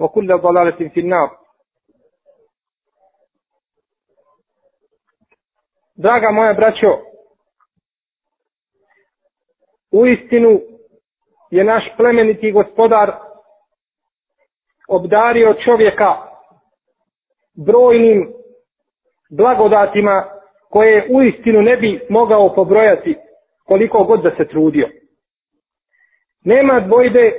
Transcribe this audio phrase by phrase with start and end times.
[0.00, 1.28] وكل ضلالة في النار
[5.98, 6.98] Draga moja braćo,
[9.92, 10.60] u istinu
[11.50, 13.12] je naš plemeniti gospodar
[14.88, 16.14] obdario čovjeka
[17.66, 18.32] brojnim
[19.30, 20.24] blagodatima
[20.70, 23.16] koje u istinu ne bi mogao pobrojati
[23.64, 24.88] koliko god da se trudio.
[26.44, 27.32] Nema dvojde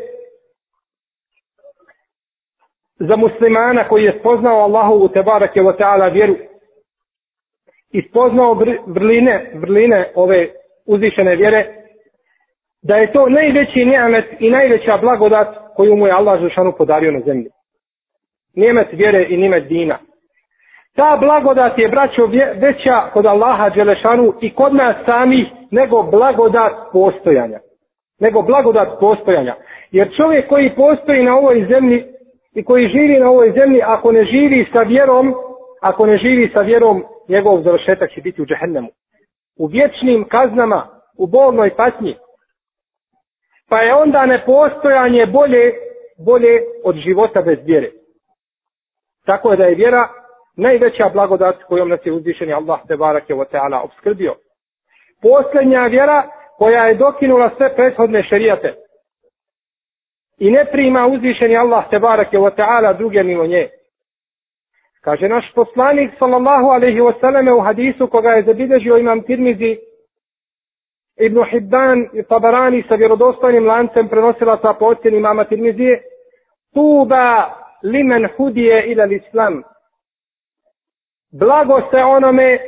[3.08, 6.36] za muslimana koji je spoznao Allahovu tebarake wa ta'ala vjeru
[7.92, 8.54] i spoznao
[8.86, 10.48] vrline, vrline ove
[10.86, 11.66] uzvišene vjere,
[12.82, 17.20] da je to najveći nijamet i najveća blagodat koju mu je Allah Žešanu podario na
[17.20, 17.48] zemlji.
[18.54, 19.98] Nijamet vjere i nijamet dina.
[20.96, 27.58] Ta blagodat je, braćo, veća kod Allaha Đelešanu i kod nas samih nego blagodat postojanja.
[28.20, 29.54] Nego blagodat postojanja.
[29.90, 32.11] Jer čovjek koji postoji na ovoj zemlji
[32.54, 35.34] i koji živi na ovoj zemlji, ako ne živi sa vjerom,
[35.80, 38.88] ako ne živi sa vjerom, njegov završetak će biti u džehennemu.
[39.58, 42.16] U vječnim kaznama, u bolnoj patnji.
[43.68, 45.72] Pa je onda nepostojanje bolje,
[46.26, 47.90] bolje od života bez vjere.
[49.26, 50.08] Tako je da je vjera
[50.56, 54.34] najveća blagodat kojom nas je uzvišeni Allah te barake wa ta'ala obskrbio.
[55.22, 56.22] Posljednja vjera
[56.58, 58.81] koja je dokinula sve prethodne šerijate
[60.38, 63.68] i ne prima uzvišeni Allah te barake wa ta'ala druge mimo nje.
[65.00, 69.76] Kaže naš poslanik sallallahu alaihi wa sallam u hadisu koga je zabilježio imam Tirmizi
[71.20, 76.02] Ibn Hibban i Tabarani sa vjerodostojnim lancem prenosila sa po ocjeni imama Tirmizije
[76.74, 79.62] Tuba limen hudije ila l'islam
[81.32, 82.58] blago se onome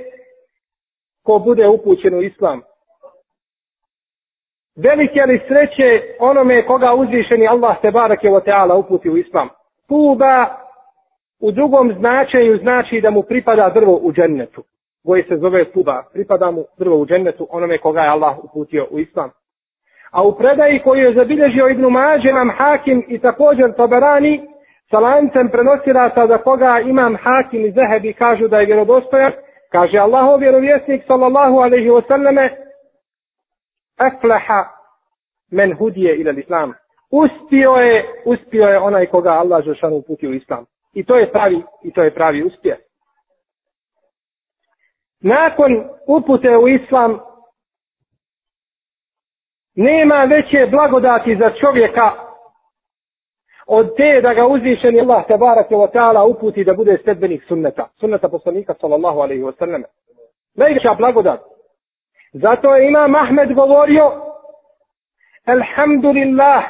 [1.23, 2.63] ko bude upućen u islam.
[4.77, 9.49] Velike li sreće onome koga uzvišeni Allah te barake wa ta'ala uputi u islam.
[9.89, 10.47] Tuba
[11.41, 14.63] u drugom značenju znači da mu pripada drvo u džennetu.
[15.07, 16.03] Koji se zove tuba.
[16.13, 19.31] Pripada mu drvo u džennetu onome koga je Allah uputio u islam.
[20.11, 24.41] A u predaji koju je zabilježio Ibnu Mađe, imam Hakim i također Tabarani,
[24.91, 29.33] sa lancem prenosilaca za koga imam hakim i zehebi kažu da je vjerodostojan,
[29.73, 32.49] kaže Allahov vjerovjesnik sallallahu alaihi wasallame,
[33.99, 34.65] sallame, aflaha
[35.51, 36.73] men hudije ila islam.
[37.11, 40.67] Uspio je, uspio je onaj koga Allah Žešanu uputio u islam.
[40.93, 42.77] I to je pravi, i to je pravi uspjeh.
[45.21, 47.21] Nakon upute u islam,
[49.75, 52.13] nema veće blagodati za čovjeka
[53.67, 57.89] od te da ga uzvišeni Allah tabaraka wa ta'ala uputi da bude sledbenik sunneta.
[58.01, 59.83] Sunneta poslanika sallallahu alaihi wa sallam.
[60.55, 61.54] Najveća blagodat.
[62.35, 64.13] Zato je imam Ahmed govorio
[65.47, 66.63] Alhamdulillah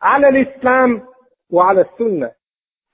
[0.00, 1.00] ala l'islam
[1.52, 2.28] wa ala sunna.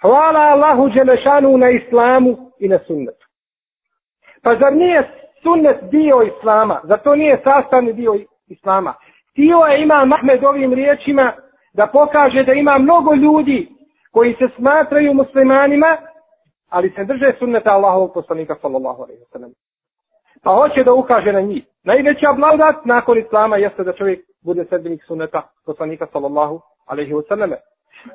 [0.03, 3.27] Hvala Allahu Đelešanu na islamu i na sunnetu.
[4.43, 5.11] Pa zar nije
[5.43, 6.81] sunnet dio islama?
[6.85, 8.15] Zar to nije sastavni dio
[8.49, 8.95] islama?
[9.35, 11.33] Tio je imam Ahmed ovim riječima
[11.75, 13.69] da pokaže da ima mnogo ljudi
[14.13, 15.97] koji se smatraju muslimanima,
[16.71, 19.51] ali se drže sunneta Allahovog poslanika sallallahu alaihi wa sallam.
[20.45, 21.65] Pa hoće da ukaže na njih.
[21.85, 27.51] Najveća blagodat nakon islama jeste da čovjek bude sredbenik suneta poslanika sallallahu alaihi wa sallam.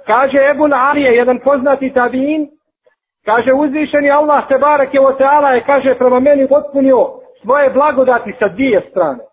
[0.06, 2.48] Kaže Ebu Alije, jedan poznati tabin,
[3.26, 7.08] Kaže uzvišeni Allah te barake o teala je, kaže, prema meni potpunio
[7.42, 9.24] svoje blagodati sa dvije strane.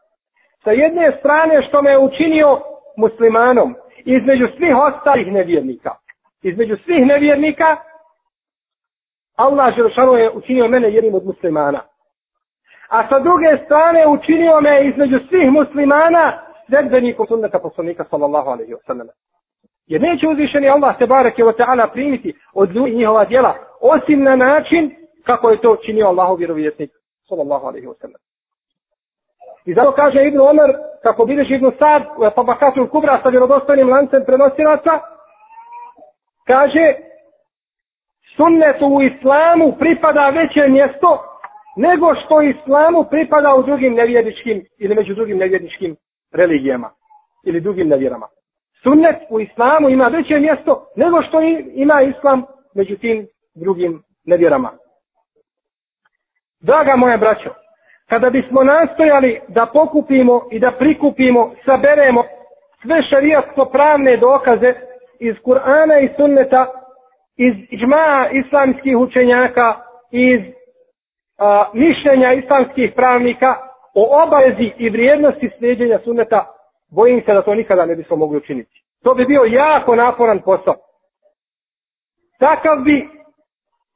[0.65, 2.61] Sa jedne strane što me je učinio
[2.97, 3.75] muslimanom,
[4.05, 5.91] između svih ostalih nevjernika.
[6.43, 7.77] Između svih nevjernika,
[9.37, 11.81] Allah Želšanu je učinio mene jednim od muslimana.
[12.89, 18.87] A sa druge strane učinio me između svih muslimana sredbenikom sunneta poslanika sallallahu alaihi wa
[18.87, 19.07] sallam.
[19.87, 24.37] Jer neće uzvišeni Allah te barake wa ta'ala primiti od ljudi njihova djela, osim na
[24.37, 24.95] način
[25.25, 26.91] kako je to činio Allahu vjerovjesnik
[27.29, 28.21] sallallahu alaihi wa sallam.
[29.65, 30.71] I zato kaže Ibn Omer,
[31.03, 35.01] kako bideš Ibn Sad, u Epabakatul Kubra sa vjerodostojnim lancem prenosilaca,
[36.47, 36.95] kaže,
[38.37, 41.28] sunnetu u islamu pripada veće mjesto
[41.79, 45.97] nego što islamu pripada u drugim nevjerničkim ili među drugim nevjerničkim
[46.33, 46.91] religijama
[47.45, 48.27] ili drugim nevjerama.
[48.83, 51.41] Sunnet u islamu ima veće mjesto nego što
[51.75, 52.43] ima islam
[52.75, 54.71] među tim drugim nevjerama.
[56.61, 57.51] Draga moja braćo,
[58.09, 62.25] kada bismo nastojali da pokupimo i da prikupimo, saberemo
[62.83, 64.75] sve šarijatsko pravne dokaze
[65.21, 66.67] iz Kur'ana i sunneta,
[67.37, 69.75] iz džmaa islamskih učenjaka,
[70.11, 70.58] iz
[71.39, 73.57] a, mišljenja islamskih pravnika
[73.95, 76.47] o obavezi i vrijednosti sljeđenja sunneta,
[76.91, 78.83] bojim se da to nikada ne bismo mogli učiniti.
[79.05, 80.75] To bi bio jako naporan posao.
[82.39, 83.09] Takav bi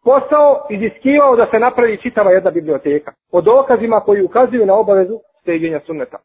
[0.04, 3.12] posao iziskivao da se napravi čitava jedna biblioteka.
[3.32, 6.18] O dokazima koji ukazuju na obavezu sljeđenja sunneta.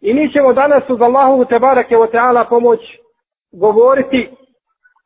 [0.00, 2.80] I mi ćemo danas uz Allahovu te barake o teala pomoć
[3.52, 4.30] govoriti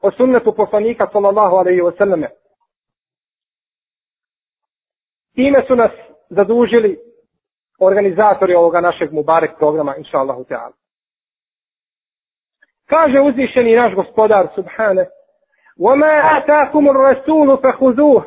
[0.03, 2.29] o sunnetu poslanika sallallahu alaihi wa sallame.
[5.36, 5.92] Time su nas
[6.30, 6.98] zadužili
[7.80, 10.72] organizatori ovoga našeg Mubarek programa, inša Allahu Teala.
[12.90, 15.06] Kaže uzvišeni naš gospodar, subhane,
[15.80, 18.24] وَمَا آتَاكُمُ الرَّسُولُ فَخُذُوهُ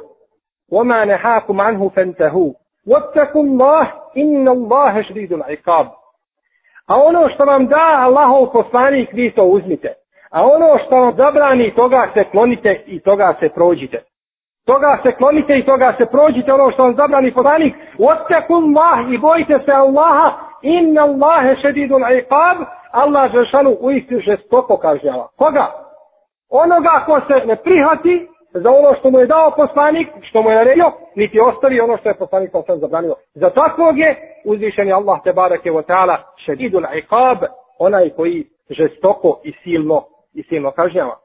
[0.72, 2.52] وَمَا نَحَاكُمْ عَنْهُ فَانْتَهُوا
[2.86, 5.86] وَاتَّكُوا اللَّهِ إِنَّ اللَّهَ شَدِيدُ الْعِقَابِ
[6.86, 9.94] A ono što vam da Allahov poslanik, vi to uzmite.
[10.30, 14.02] A ono što vam zabrani, toga se klonite i toga se prođite.
[14.69, 17.75] Toga se klonite i toga se prođite, ono što vam zabrani poslanik.
[18.11, 20.29] Otekun Allah i bojite se Allaha,
[20.61, 22.57] inna Allahe šedidul iqab,
[22.91, 25.27] Allah žešanu u istinu žestoko kažnjava.
[25.37, 25.65] Koga?
[26.49, 30.55] Onoga ko se ne prihvati za ono što mu je dao poslanik, što mu je
[30.55, 33.15] naredio, niti ostavi ono što je poslanik sam zabranio.
[33.33, 34.15] Za takvog je
[34.45, 36.15] uzvišen je Allah te barake wa ta'ala
[36.45, 37.37] šedidul iqab,
[37.79, 41.15] onaj koji žestoko i silno i silno kažnjava.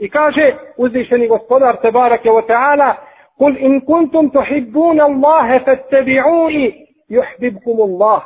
[0.00, 2.96] I kaže uzvišeni gospodar Tebarake wa ta'ala
[3.40, 8.24] Kul in kuntum tuhibbuna Allahe fattabi'uni yuhbibkum Allah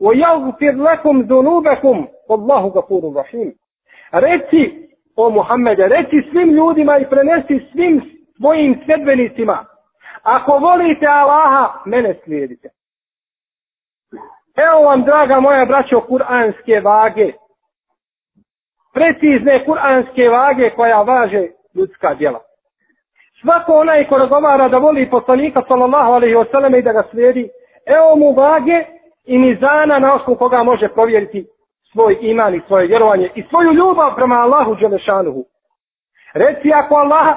[0.00, 3.52] wa yaghfir lakum dhunubakum wallahu gafurur rahim.
[4.12, 8.00] Reci o Muhammede, reci svim ljudima i prenesi svim
[8.36, 9.64] svojim sredbenicima
[10.22, 12.68] ako volite Allaha, mene slijedite.
[14.56, 17.32] Evo vam, draga moja braćo, kuranske vage
[18.94, 21.42] precizne kuranske vage koja važe
[21.74, 22.40] ljudska djela.
[23.40, 27.48] Svako onaj ko razgovara da voli poslanika sallallahu alaihi wasallam i da ga slijedi,
[27.86, 28.84] evo mu vage
[29.24, 31.46] i nizana na osnovu koga može provjeriti
[31.92, 35.44] svoj iman i svoje vjerovanje i svoju ljubav prema Allahu Đelešanuhu.
[36.34, 37.36] Reci ako Allaha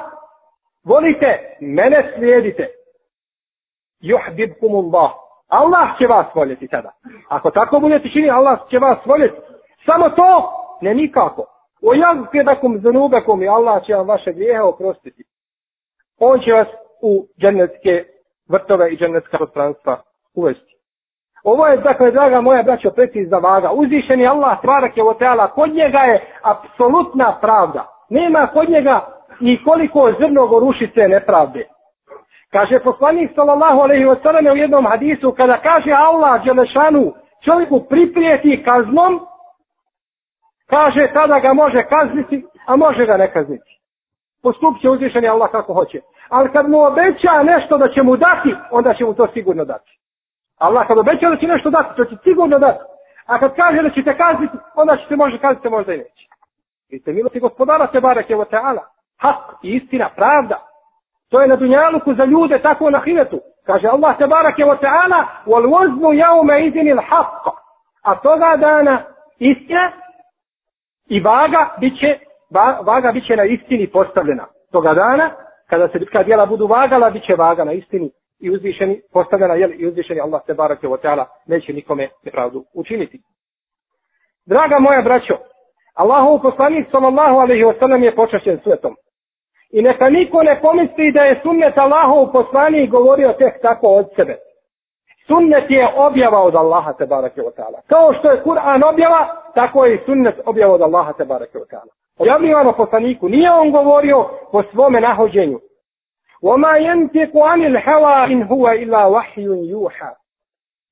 [0.84, 2.68] volite, mene slijedite.
[4.00, 5.10] Juhbibkumullah.
[5.48, 6.92] Allah će vas voljeti tada.
[7.28, 9.36] Ako tako budete čini, Allah će vas voljeti.
[9.86, 11.44] Samo to Ne nikako.
[11.82, 15.24] O jak kedakum i Allah će vam vaše grijehe oprostiti.
[16.20, 16.68] On će vas
[17.02, 18.04] u džennetske
[18.48, 20.02] vrtove i džennetska prostranstva
[20.34, 20.74] uvesti.
[21.44, 23.70] Ovo je, dakle, draga moja braćo, precizna vaga.
[23.72, 27.86] Uzvišeni Allah, tvarak je oteala, kod njega je apsolutna pravda.
[28.10, 29.06] Nema kod njega
[29.40, 31.68] ni koliko zrno gorušice nepravde.
[32.52, 37.12] Kaže poslanik sallallahu alejhi ve sellem u jednom hadisu, kada kaže Allah dželešanu
[37.44, 39.20] čovjeku priprijeti kaznom,
[40.70, 43.80] Kaže, tada ga može kazniti, a može ga ne kazniti.
[44.42, 46.00] Postup će uzvišeni Allah kako hoće.
[46.28, 49.98] Ali kad mu obeća nešto da će mu dati, onda će mu to sigurno dati.
[50.58, 52.84] Allah kad obeća da će nešto dati, to će sigurno dati.
[53.26, 56.26] A kad kaže da će te kazniti, onda će te može kazniti, možda i neće.
[57.00, 58.82] ste milosti gospodara se barek je o teala.
[59.18, 60.58] Hak i istina, pravda.
[61.30, 63.40] To je na dunjaluku za ljude, tako na hiretu.
[63.66, 67.50] Kaže Allah se barak je o teala, wal vozmu jaume izinil haq.
[68.02, 69.02] A toga dana
[69.38, 69.92] istina
[71.08, 72.18] I vaga biće,
[72.86, 74.46] vaga biće na istini postavljena.
[74.72, 75.30] Toga dana,
[75.70, 78.10] kada se ljudska djela budu vagala, biće vaga na istini
[78.40, 83.20] i uzvišeni, postavljena, jel, i uzvišeni Allah te barak je ta'ala, neće nikome nepravdu učiniti.
[84.46, 85.34] Draga moja braćo,
[85.94, 88.96] Allahu poslanik sallallahu alaihi wa sallam je počašćen svetom.
[89.72, 94.36] I neka niko ne pomisli da je sunnet Allahov poslanik govorio tek tako od sebe.
[95.27, 97.81] Sunnet je objava od Allaha te barake wa ta'ala.
[97.87, 101.65] Kao što je Kur'an objava, tako je i sunnet objava od Allaha te barake wa
[101.71, 101.91] ta'ala.
[102.19, 105.59] Objavljivano poslaniku, nije on govorio po svome nahođenju.
[106.43, 110.11] وَمَا يَنْتِقُ عَنِ الْحَوَا إِنْ هُوَ إِلَّا وَحْيٌ يُوحَا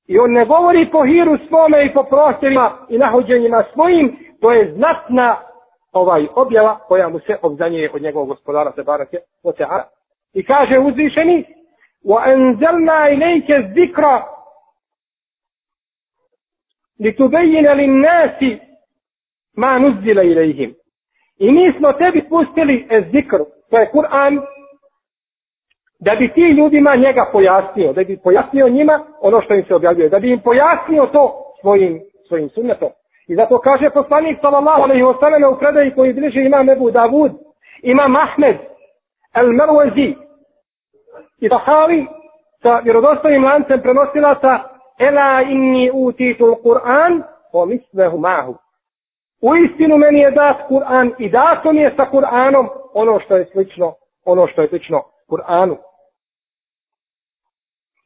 [0.08, 4.72] I on ne govori po hiru svome i po prostorima i nahođenjima svojim, to je
[4.74, 5.36] znatna
[5.92, 9.84] ovaj objava koja mu se obzanjuje od njegovog gospodara se barake o teara.
[10.34, 11.44] I kaže uzvišeni
[12.04, 14.22] وَأَنْزَلْنَا إِلَيْكَ الذِّكْرَ
[17.00, 18.58] لِتُبَيِّنَ لِلنَّاسِ
[19.56, 20.74] مَا نُزِّلَ إِلَيْهِمْ
[21.38, 23.38] I mi smo tebi pustili zikr,
[23.70, 24.40] to je Kur'an,
[26.00, 30.08] da bi ti ljudima njega pojasnio, da bi pojasnio njima ono što im se objavljuje,
[30.08, 31.22] da bi im pojasnio to
[31.60, 32.88] svojim, svojim sunnetom.
[33.28, 37.32] I zato kaže poslanik sallallahu alaihi wa sallam u predaji koji bliže ima Nebu Davud,
[37.82, 38.56] ima Mahmed,
[39.34, 40.14] El Merwazi
[41.39, 42.07] i Tahavi
[42.61, 44.59] sa vjerodostojnim lancem prenosila sa
[44.99, 48.55] Ela inni utitu Kur'an po mislehu mahu.
[49.41, 53.45] U istinu meni je dat Kur'an i dato mi je sa Kur'anom ono što je
[53.45, 53.93] slično,
[54.25, 55.77] ono što je slično Kur'anu.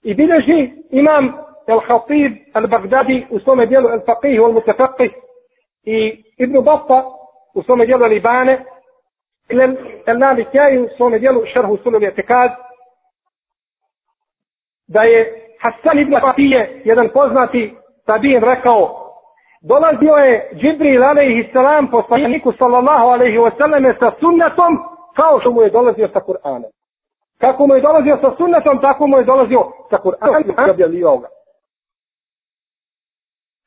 [0.04, 1.34] I bilježi imam
[1.68, 5.12] Al-Khatib Al-Baghdadi u svome dijelu Al-Faqih Al-Mutafaqih
[5.84, 7.04] i Ibn Batta
[7.56, 8.64] u svome dijelu Al-Ibane
[10.08, 12.52] el nabi Kjaj u svome dijelu Šerhu Sulubi Etikad
[14.94, 15.20] da je
[15.62, 19.02] Hassan ibn Fatije, jedan poznati tabin, rekao
[19.62, 24.78] dolazio je Džibril alaihi salam poslaniku sallallahu alaihi wasallam sa sunnetom
[25.16, 26.72] kao što mu je dolazio sa Kur'anom.
[27.38, 31.28] Kako mu je dolazio sa sunnetom, tako mu je dolazio sa Kur'anom i objavljivao ga.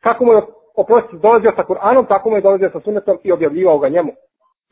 [0.03, 0.43] Kako mu je
[0.77, 4.13] oprosti, dolazio sa Kur'anom, tako mu je dolazio sa sunnetom i objavljivao ga njemu.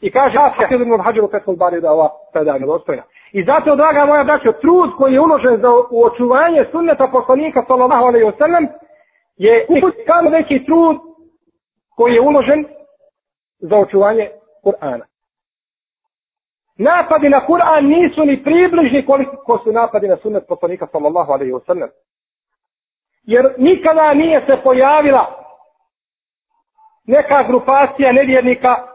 [0.02, 3.02] I kaže, ja sam htio da hađeru Fethul Bari da ova predanja dostojna.
[3.32, 8.26] I zato, draga moja braćo, trud koji je uložen za uočuvanje sunneta poslanika sallallahu alaihi
[8.26, 8.66] wa sallam
[9.36, 9.66] je
[10.06, 10.96] kao veći trud
[11.96, 12.66] koji je uložen
[13.58, 14.30] za očuvanje
[14.64, 15.04] Kur'ana.
[16.78, 21.66] Napadi na Kur'an nisu ni približni koliko su napadi na sunnet poslanika sallallahu alaihi wa
[21.66, 21.88] sallam.
[23.22, 25.26] Jer nikada nije se pojavila
[27.06, 28.91] neka grupacija nevjernika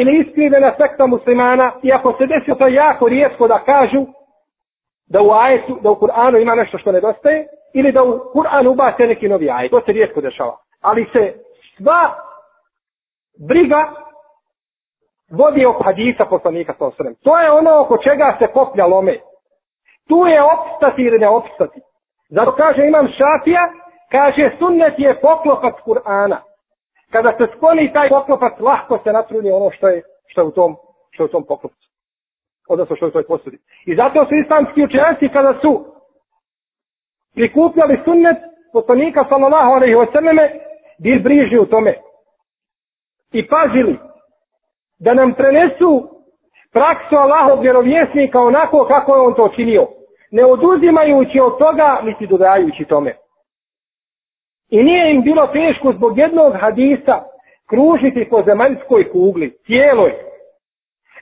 [0.00, 4.06] ili iskrivena sekta muslimana, iako se desio to jako rijetko da kažu
[5.06, 9.06] da u ajetu, da u Kur'anu ima nešto što nedostaje, ili da u Kur'anu ubace
[9.06, 9.70] neki novi ajet.
[9.70, 10.56] To se rijetko dešava.
[10.82, 11.34] Ali se
[11.76, 12.14] sva
[13.48, 13.92] briga
[15.30, 17.14] vodi oko hadisa poslanika sa osrem.
[17.22, 19.18] To je ono oko čega se koplja lome.
[20.08, 21.80] Tu je opstati ili ne opstati.
[22.28, 23.68] Zato kaže imam šafija,
[24.10, 26.36] kaže sunnet je poklopac Kur'ana.
[27.12, 30.76] Kada se skloni taj poklopac, lahko se natruni ono što je, što je u tom,
[31.10, 31.88] što je u tom poklopcu.
[32.68, 33.58] Odnosno što je u toj posudi.
[33.86, 35.84] I zato su islamski učenjaci kada su
[37.34, 38.36] prikupljali sunnet
[38.72, 40.50] poslanika sallallahu alaihi wa sallame,
[40.98, 41.94] bil brižni u tome.
[43.32, 43.98] I pazili
[44.98, 46.08] da nam prenesu
[46.72, 49.86] praksu Allahov vjerovjesnika onako kako je on to činio.
[50.30, 53.16] Ne oduzimajući od toga, niti dodajući tome.
[54.70, 57.22] I nije im bilo teško zbog jednog hadisa
[57.68, 60.12] kružiti po zemaljskoj kugli, cijeloj.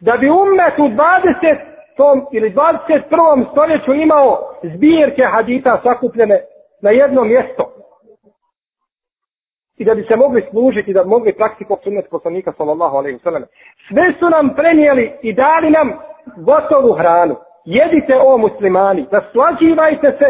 [0.00, 1.56] Da bi umet u 20.
[2.32, 3.50] Ili 21.
[3.52, 6.40] stoljeću imao zbirke hadita sakupljene
[6.82, 7.76] na jedno mjesto
[9.76, 13.42] i da bi se mogli služiti, da bi mogli praktikovati sunnet poslanika sallallahu alaihi sallam.
[13.88, 15.92] Sve su nam prenijeli i dali nam
[16.36, 17.36] gotovu hranu.
[17.64, 20.26] Jedite o muslimani, naslađivajte se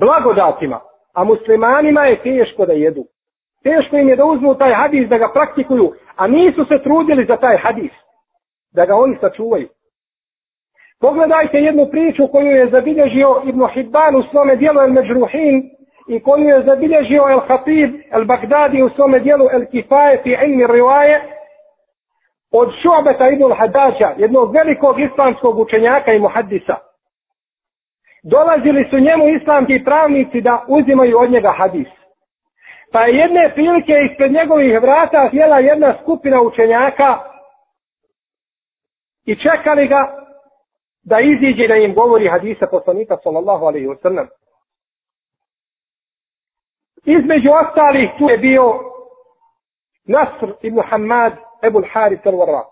[0.00, 0.80] blagodatima,
[1.14, 3.04] a muslimanima je teško da jedu.
[3.62, 7.36] Teško im je da uzmu taj hadis, da ga praktikuju, a nisu se trudili za
[7.36, 7.92] taj hadis,
[8.72, 9.68] da ga oni sačuvaju.
[11.00, 15.70] Pogledajte jednu priču koju je zabilježio Ibn Hibban u svome dijelu El Međruhin,
[16.08, 20.66] i koju je zabilježio El Hatib El Bagdadi u svome dijelu El Kifaje fi ilmi
[20.66, 21.20] rivaje
[22.52, 26.76] od Šobeta ibn Hadađa, jednog velikog islamskog učenjaka i muhaddisa.
[28.22, 31.88] Dolazili su njemu islamski pravnici da uzimaju od njega hadis.
[32.92, 37.18] Pa je jedne prilike ispred njegovih vrata sjela jedna skupina učenjaka
[39.24, 40.20] i čekali ga
[41.02, 44.28] da iziđe da im govori hadisa poslanika sallallahu alaihi wa sallam.
[47.04, 48.64] Između ostalih tu je bio
[50.04, 52.70] Nasr ibn Hamad Ebul Haris al Warraq.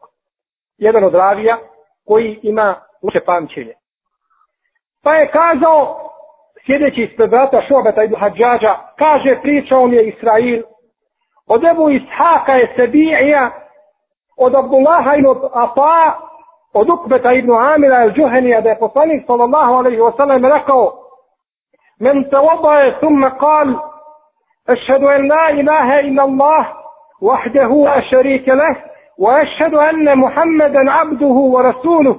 [0.78, 1.58] Jedan od ravija
[2.06, 3.77] koji ima loše pamćenje.
[5.04, 6.10] Pa je kazao,
[6.66, 10.62] sjedeći ispred brata Šobeta ibn Hadžađa, kaže, pričao mi je Israil,
[11.46, 13.50] od Ebu Ishaka je Sebija,
[14.36, 16.28] od Abdullaha i od Apa,
[16.74, 20.92] od Ukbeta ibn Amira il Džuhenija da je poslanik sallallahu alaihi wa sallam rekao
[22.00, 23.68] men te obaje thumme kal
[24.68, 26.66] ešhedu en la ilaha illa Allah
[27.20, 28.76] wahdehu a šarike leh
[29.18, 32.16] wa ešhedu enne Muhammeden abduhu wa rasuluh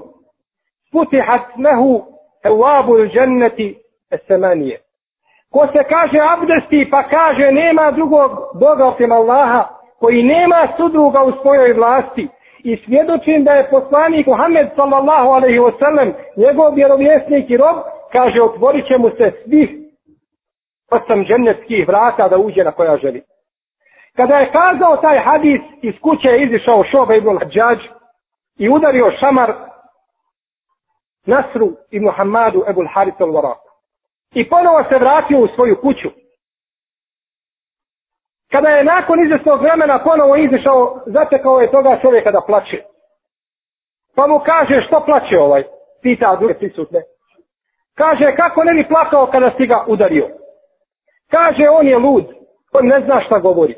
[0.92, 2.06] futihat lehu
[2.44, 3.78] evabu dženneti
[4.12, 4.80] esemanije
[5.52, 9.68] ko se kaže abdesti pa kaže nema drugog Boga osim Allaha
[10.00, 12.28] koji nema sudruga u svojoj vlasti
[12.64, 17.78] i svjedočim da je poslanik Muhammed sallallahu alaihi wasallam njegov vjerovjesnik i rob
[18.12, 19.70] kaže otvorit će mu se svih
[20.92, 23.22] osam džennetskih vrata da uđe na koja želi.
[24.16, 27.80] Kada je kazao taj hadis iz kuće je izišao šoba ibn Hadžađ
[28.58, 29.54] i udario šamar
[31.30, 33.56] Nasru i Muhammadu ebul Harit al
[34.34, 36.10] I ponovo se vratio u svoju kuću.
[38.52, 42.84] Kada je nakon izvjesnog vremena ponovo izišao, zatekao je toga čovjeka da plaće.
[44.16, 45.64] Pa mu kaže što plaće ovaj?
[46.02, 47.02] Pita druge prisutne.
[47.98, 50.28] Kaže kako ne bi plakao kada si ga udario?
[51.32, 52.26] Kaže on je lud,
[52.74, 53.76] on ne zna šta govori.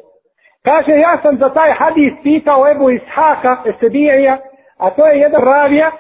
[0.64, 4.38] Kaže ja sam za taj hadis pitao Ebu Ishaka Esebijeja,
[4.78, 5.92] a to je jedan ravija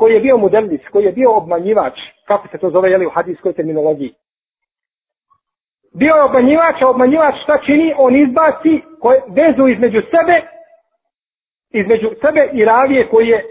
[0.00, 1.96] koji je bio mudelis, koji je bio obmanjivač,
[2.28, 4.12] kako se to zove jeli, u hadijskoj terminologiji
[5.92, 7.94] bio je obmanjivač, a obmanjivač šta čini?
[7.98, 10.42] On izbaci koje, vezu između sebe,
[11.70, 13.44] između sebe i ravije koji je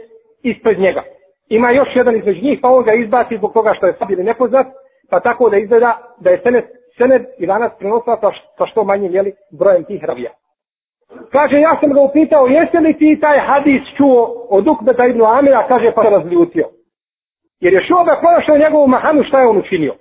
[0.43, 1.03] ispred njega.
[1.49, 4.23] Ima još jedan između njih, pa on ga izbaci zbog toga što je sad ili
[4.23, 4.67] nepoznat,
[5.09, 6.65] pa tako da izgleda da je senet,
[6.97, 10.31] senet i danas prenosla sa, sa što manje jeli, brojem tih ravija.
[11.31, 15.67] Kaže, ja sam ga upitao, jeste li ti taj hadis čuo od Ukbeta ibn Amira,
[15.67, 16.69] kaže, pa se razljutio.
[17.59, 18.21] Jer je šuo ga
[18.57, 19.95] njegovu mahanu, šta je on učinio?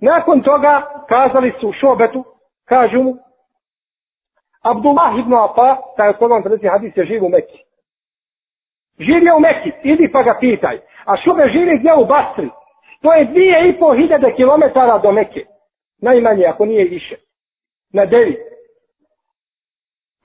[0.00, 2.24] Nakon toga kazali su šobetu,
[2.64, 3.16] kažu mu,
[4.62, 7.58] Abdullah ibn Apa, taj od koga vam prenosi hadis, je živ u Mekki.
[9.26, 10.80] je u Mekki, idi pa ga pitaj.
[11.04, 12.50] A šube živi gdje u Basri?
[13.02, 15.51] To je dvije i po hiljade kilometara do Mekke.
[16.02, 17.16] Najmanje, ako nije više.
[17.92, 18.36] Na devi.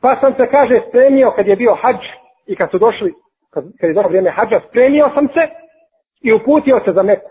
[0.01, 2.01] Pa sam se, kaže, spremio kad je bio hađ
[2.47, 3.13] i kad su došli,
[3.53, 5.47] kad, kad je došlo vrijeme hađa, spremio sam se
[6.21, 7.29] i uputio se za Meku.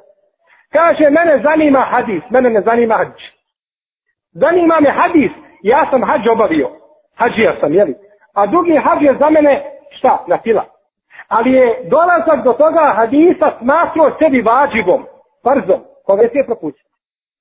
[0.72, 3.20] Kaže, mene zanima hadis, mene ne zanima hađ.
[4.32, 5.30] Zanima me hadis,
[5.62, 6.70] ja sam hađ obavio.
[7.16, 7.94] Hađija sam, jeli?
[8.35, 10.64] A drugi hađ je za mene, šta, na fila.
[11.28, 15.06] Ali je dolazak do toga hadisa smatrao sebi vađivom,
[15.44, 16.86] brzo, koga je sve propustio.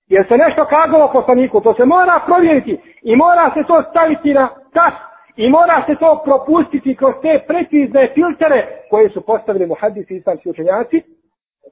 [0.07, 4.49] Jer se nešto kazalo poslaniku, to se mora provjeriti i mora se to staviti na
[4.73, 4.93] tas
[5.35, 10.49] i mora se to propustiti kroz te precizne filtere koje su postavili muhadisi i islamski
[10.49, 11.01] učenjaci,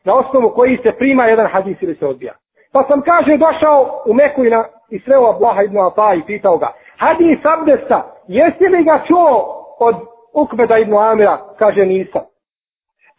[0.05, 2.33] na osnovu koji se prima jedan hadis ili se odbija.
[2.73, 6.57] Pa sam kaže došao u Meku i, na, i sreo Ablaha ibn Ata i pitao
[6.57, 9.95] ga, hadis abdesta, jesi li ga čuo od
[10.33, 11.37] Ukbeda ibn Amira?
[11.59, 12.21] Kaže nisam.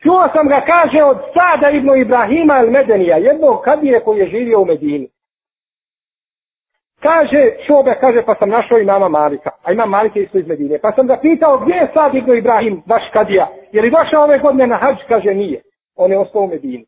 [0.05, 4.61] Čuo sam ga, kaže, od Sada ibn Ibrahima el Medenija, jednog kadije koji je živio
[4.61, 5.09] u Medini.
[7.03, 10.79] Kaže, šobe, kaže, pa sam našao i Malika, a ima Malike isto iz Medine.
[10.79, 13.49] Pa sam ga pitao, gdje je Sad ibn Ibrahim, vaš kadija?
[13.73, 14.97] Je li došao ove godine na hađ?
[15.09, 15.61] Kaže, nije
[15.97, 16.85] on je ostao u Medini.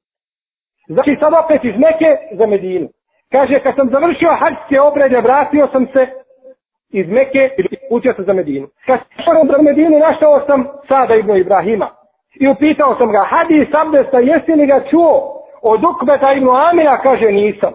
[0.89, 2.89] Znači sad opet iz Meke za Medinu.
[3.33, 6.07] Kaže, kad sam završio hađske obrede, vratio sam se
[6.91, 8.67] iz Meke i putio sam za Medinu.
[8.87, 11.91] Kad sam za Medinu, našao sam Sada ibn Ibrahima.
[12.41, 17.01] I upitao sam ga, hadis abdesta, jesi li ga čuo od Ukbeta ibn Amira?
[17.03, 17.73] Kaže, nisam.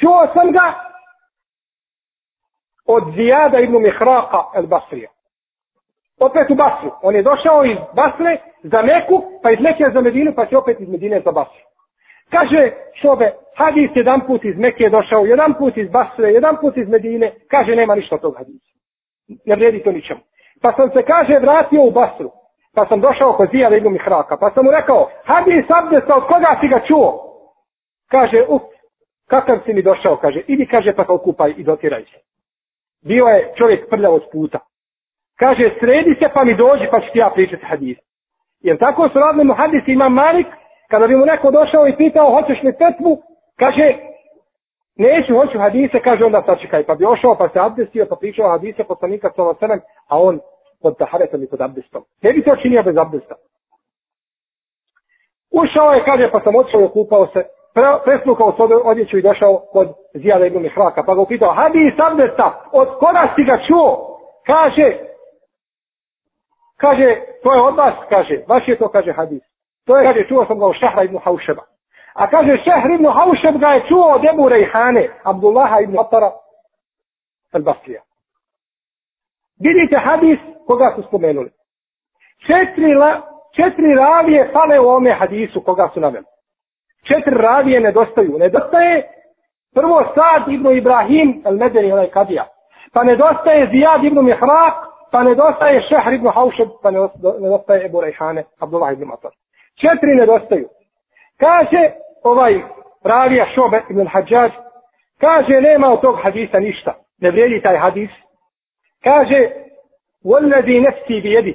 [0.00, 0.74] Čuo sam ga
[2.86, 5.08] od Zijada ibn Mihraka el Basrija
[6.22, 6.90] opet u Basru.
[7.02, 10.80] On je došao iz Basre za Meku, pa iz Meke za Medinu, pa će opet
[10.80, 11.64] iz Medine za Basru.
[12.30, 12.70] Kaže
[13.00, 16.88] šobe, hadis jedan put iz Meke je došao, jedan put iz Basre, jedan put iz
[16.88, 18.72] Medine, kaže nema ništa od tog hadisa.
[19.46, 20.20] Ne vredi to ničemu.
[20.62, 22.30] Pa sam se, kaže, vratio u Basru.
[22.74, 24.14] Pa sam došao kod Zijada ibn Mihraka.
[24.14, 24.36] Hraka.
[24.36, 27.10] Pa sam mu rekao, hadis abdesta, od koga si ga čuo?
[28.10, 28.62] Kaže, up,
[29.28, 30.16] kakav si mi došao?
[30.16, 32.18] Kaže, idi, kaže, pa se okupaj i dotiraj se.
[33.04, 34.58] Bio je čovjek prljav od puta.
[35.38, 37.98] Kaže, sredi se pa mi dođi pa ću ti ja pričati hadis.
[38.60, 40.46] Jer tako su radili mu hadis ima Malik,
[40.90, 43.22] kada bi mu neko došao i pitao, hoćeš li petvu,
[43.58, 43.96] kaže,
[44.96, 46.84] neću, hoću hadise, kaže onda sačekaj.
[46.84, 49.56] Pa bi ošao pa se abdestio, pa pričao hadise poslanika sa ovo
[50.08, 50.40] a on
[50.82, 52.04] pod taharetom i pod abdestom.
[52.22, 53.34] Ne bi to činio bez abdesta.
[55.50, 59.58] Ušao je, kaže, pa sam otišao i okupao se, pre, presnukao se odjeću i došao
[59.72, 64.18] kod Zijada ibn Mihraka, pa ga upitao, hadis abdesta, od koga si ga čuo?
[64.46, 65.12] Kaže,
[66.82, 67.06] Kaže,
[67.42, 69.42] to je od vas, kaže, vaš je to, kaže, hadis.
[69.86, 71.62] To je, kaže, čuo sam ga u Šahra ibn Haušeba.
[72.14, 76.30] A kaže, Šehr ibn Haušeb ga je čuo od Ebu Rejhane, Abdullaha ibn Atara,
[77.52, 78.02] al Basrija.
[79.60, 81.50] Vidite hadis koga su spomenuli.
[82.46, 83.20] Četiri, la,
[83.56, 86.24] četiri ravije fale u ome hadisu koga su naveli.
[87.08, 88.38] Četiri ravije nedostaju.
[88.38, 89.02] Nedostaje
[89.74, 92.46] prvo Sad ibn Ibrahim el Medeni onaj kadija.
[92.94, 94.74] Pa nedostaje Zijad ibn Mihraq,
[95.12, 96.90] pa nedostaje Šehr ibn Haušeb, pa
[97.40, 99.30] nedostaje Ebu Rejhane, Abdullah ibn Matar.
[99.80, 100.68] Četiri nedostaju.
[101.40, 101.90] Kaže
[102.22, 102.60] ovaj
[103.04, 104.52] ravija Šobe ibn Hadžađ,
[105.20, 106.94] kaže nema od tog hadisa ništa.
[107.20, 108.10] Ne vrijedi taj hadis.
[109.04, 109.50] Kaže,
[110.24, 111.54] والذي نفسي بيده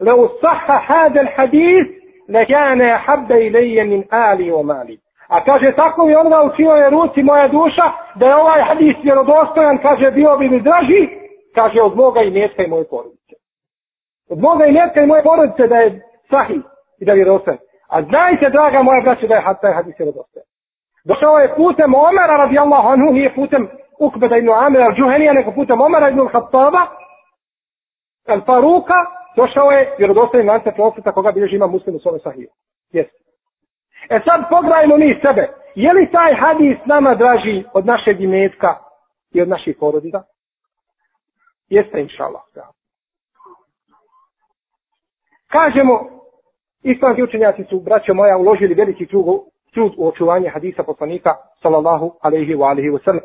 [0.00, 1.86] لو صح هذا الحديث
[2.28, 7.48] لكان أحب إلي من آلي ومالي A kaže, tako mi onda u čijoj ruci moja
[7.48, 11.08] duša, da je ovaj hadis vjerodostojan, kaže, bio bi mi draži,
[11.54, 13.34] kaže, od moga i mjetka i moje porodice.
[14.30, 16.62] Od moga i mjetka i moje porodice da je sahih
[17.00, 17.58] i da je vjerodostojan.
[17.88, 20.46] A znajte, draga moja braća, da je taj hadis vjerodostojan.
[21.04, 23.68] Došao je putem Omara, radijallahu anhu, nije putem
[24.00, 26.82] Ukbeda ibn Amir al-Džuhenija, nego putem Omara ibn al-Khattaba,
[28.28, 28.98] al-Faruka,
[29.36, 32.48] došao je vjerodostojan lance prosveta koga bilježi ima muslim u svome sahiju.
[32.92, 33.18] Jeste.
[34.08, 35.48] E sad pogledajmo mi sebe.
[35.74, 38.74] Je li taj hadis nama draži od našeg imetka
[39.32, 40.22] i od naših porodica?
[41.68, 42.42] Jeste, inša Allah.
[45.48, 46.10] Kažemo,
[46.82, 49.24] islamski učenjaci su, braćo moja, uložili veliki trud,
[49.74, 51.30] trud u očuvanje hadisa poslanika,
[51.62, 53.24] sallallahu alaihi wa alaihi wa sallam.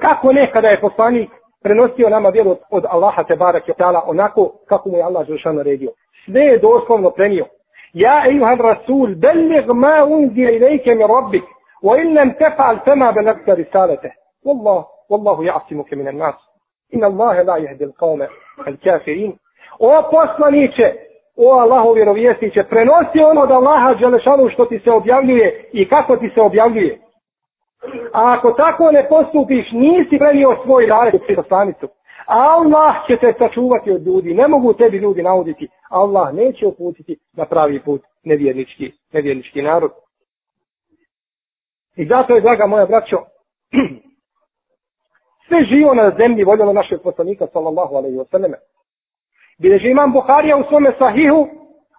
[0.00, 1.30] Kako nekada je poslanik
[1.64, 5.90] prenosio nama vjeru od Allaha te barak ta'ala onako kako mu je Allah Žešan naredio.
[6.24, 7.46] Sve je doslovno prenio.
[7.92, 11.44] Ja, Eyuhan Rasul, belih ma unzir ilajke mi rabbik,
[11.82, 14.08] wa illam tefa'al fema belakta risalete.
[14.44, 16.34] Wallah, wallahu ja'asimu ke minan nas.
[16.90, 18.26] In Allahe la jehdil qawme
[18.66, 19.32] al kafirin.
[19.78, 20.92] O poslaniće,
[21.36, 26.30] o Allahu vjerovjesniće, prenosi ono od Allaha Žešanu što ti se objavljuje i kako ti
[26.34, 26.98] se objavljuje.
[28.12, 31.88] A ako tako ne postupiš, nisi prenio svoj rad u poslanicu.
[32.26, 34.34] Allah će te sačuvati od ljudi.
[34.34, 35.68] Ne mogu tebi ljudi nauditi.
[35.90, 39.90] Allah neće uputiti na pravi put nevjernički, nevjernički narod.
[41.96, 43.16] I zato je, draga moja braćo,
[45.46, 48.52] sve živo na zemlji voljelo našeg poslanika, sallallahu alaihi wa sallam.
[49.58, 51.48] Bileži imam Buharija u svome sahihu,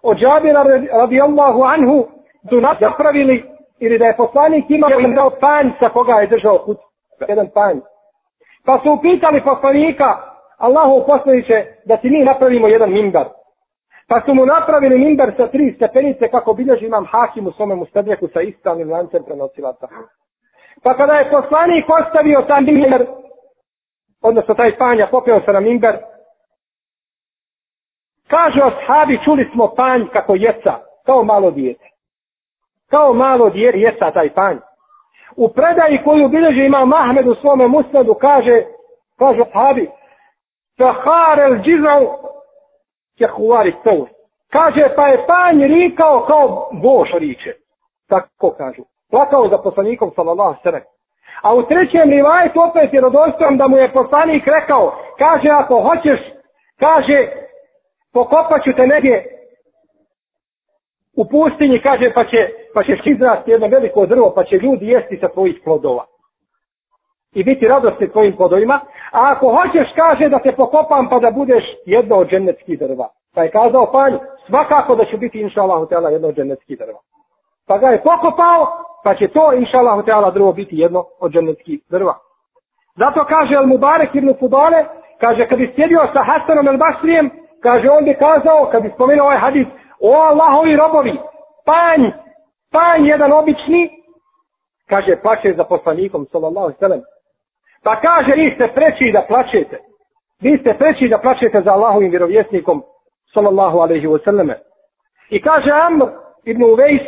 [0.02, 2.08] od Džabira radijallahu anhu,
[2.50, 3.44] su napravili,
[3.78, 6.78] ili da je poslanik imao jedan dao panj sa koga je držao put.
[7.28, 7.78] Jedan panj.
[8.66, 10.16] Pa su upitali poslanika,
[10.58, 13.26] Allahu poslaniće, da ti mi napravimo jedan mimbar.
[14.08, 18.28] Pa su mu napravili mimbar sa tri stepenice, kako bilježi imam hakim u svome mustadreku
[18.28, 19.88] sa istalnim lancem prenosilaca.
[20.82, 23.06] Pa kada je poslanik ostavio taj mimbar,
[24.22, 25.98] odnosno taj panja, popio se na mimbar,
[28.28, 30.74] kaže ashabi, čuli smo panj kako jeca,
[31.06, 31.95] kao malo dijete.
[32.90, 34.56] Kao malo djer jesta taj panj.
[35.36, 38.62] U predaji koju bilježi ima Mahmed u svome musnadu kaže,
[39.18, 39.90] kaže Habi,
[40.78, 42.06] Fahar el džizal
[43.18, 44.08] je huvari tovr.
[44.50, 47.52] Kaže, pa je panj rikao kao boš riče.
[48.08, 48.82] Tako kažu.
[49.10, 50.82] Plakao za poslanikom sallallahu sallam.
[51.42, 56.20] A u trećem rivajtu opet je rodostojom da mu je poslanik rekao, kaže, ako hoćeš,
[56.78, 57.28] kaže,
[58.14, 59.24] pokopat ću te negdje
[61.16, 65.18] u pustinji, kaže, pa će, pa ćeš izrasti jedno veliko drvo, pa će ljudi jesti
[65.20, 66.04] sa tvojih plodova.
[67.32, 68.80] I biti radosti tvojim plodovima.
[69.12, 73.08] A ako hoćeš, kaže, da te pokopam, pa da budeš jedno od dženeckih drva.
[73.34, 74.14] Pa je kazao panj,
[74.46, 77.00] svakako da će biti, inša Allah, jedno od dženeckih drva.
[77.68, 78.66] Pa ga je pokopao,
[79.04, 82.14] pa će to, inša Allah, drvo biti jedno od dženeckih drva.
[82.96, 84.84] Zato kaže El Mubarek ibn Fudale,
[85.20, 87.30] kaže, kad bi sjedio sa Hasanom El Basrijem,
[87.62, 89.66] kaže, on bi kazao, kad bi spomenuo ovaj hadis,
[90.00, 91.18] o Allahovi robovi,
[91.66, 92.25] panj,
[92.76, 93.90] panj jedan obični,
[94.88, 97.00] kaže, plaće za poslanikom, sallallahu sallam.
[97.82, 99.78] Pa kaže, vi ste preći da plaćete.
[100.40, 102.82] Vi ste preći da plaćete za Allahovim vjerovjesnikom,
[103.34, 104.50] sallallahu alaihi wa sallam.
[105.30, 106.04] I kaže Amr
[106.44, 107.06] ibn Uvejs,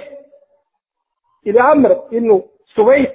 [1.45, 2.43] ili Amr ibn
[2.75, 3.09] Suvejs,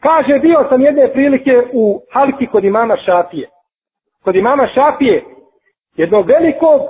[0.00, 3.48] kaže, bio sam jedne prilike u halki kod imama Šafije.
[4.24, 5.24] Kod imama Šafije,
[5.96, 6.80] jednog velikog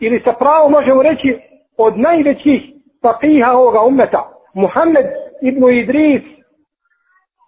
[0.00, 1.38] ili sa pravom možemo reći
[1.76, 4.22] od najvećih faqiha ovoga ummeta,
[4.54, 5.06] Muhammed
[5.42, 6.22] ibn Idris,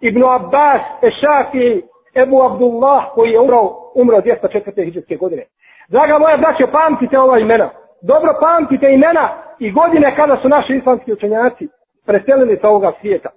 [0.01, 1.83] ibn Abbas, Ešafi,
[2.15, 3.61] Ebu Abdullah koji je umro,
[3.95, 4.85] umro 204.
[4.85, 5.45] hijđarske godine.
[5.89, 7.71] Draga moja braćo, pamtite ova imena.
[8.03, 11.69] Dobro pamtite imena i godine kada su naši islamski učenjaci
[12.07, 13.31] preselili sa ovoga svijeta.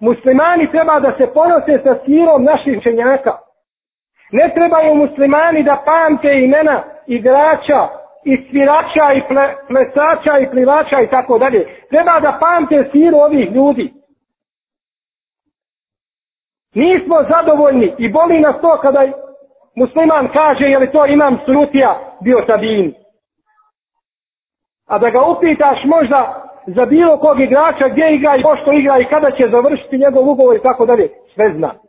[0.00, 3.32] Muslimani treba da se ponose sa sirom naših učenjaka.
[4.32, 7.88] Ne trebaju muslimani da pamte imena igrača,
[8.30, 11.60] i svirača i ple, plesača i plivača i tako dalje.
[11.90, 13.92] Treba da pamte siru ovih ljudi.
[16.74, 19.02] Nismo zadovoljni i boli nas to kada
[19.74, 22.94] musliman kaže je li to imam surutija bio tabin.
[24.86, 26.20] A da ga upitaš možda
[26.66, 30.56] za bilo kog igrača gdje igra i pošto igra i kada će završiti njegov ugovor
[30.56, 31.85] i tako dalje, sve zna.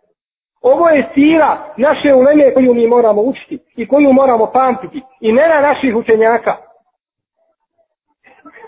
[0.72, 5.02] Ovo je sira naše uleme koju mi moramo učiti i koju moramo pamtiti.
[5.22, 6.56] I mena naših učenjaka.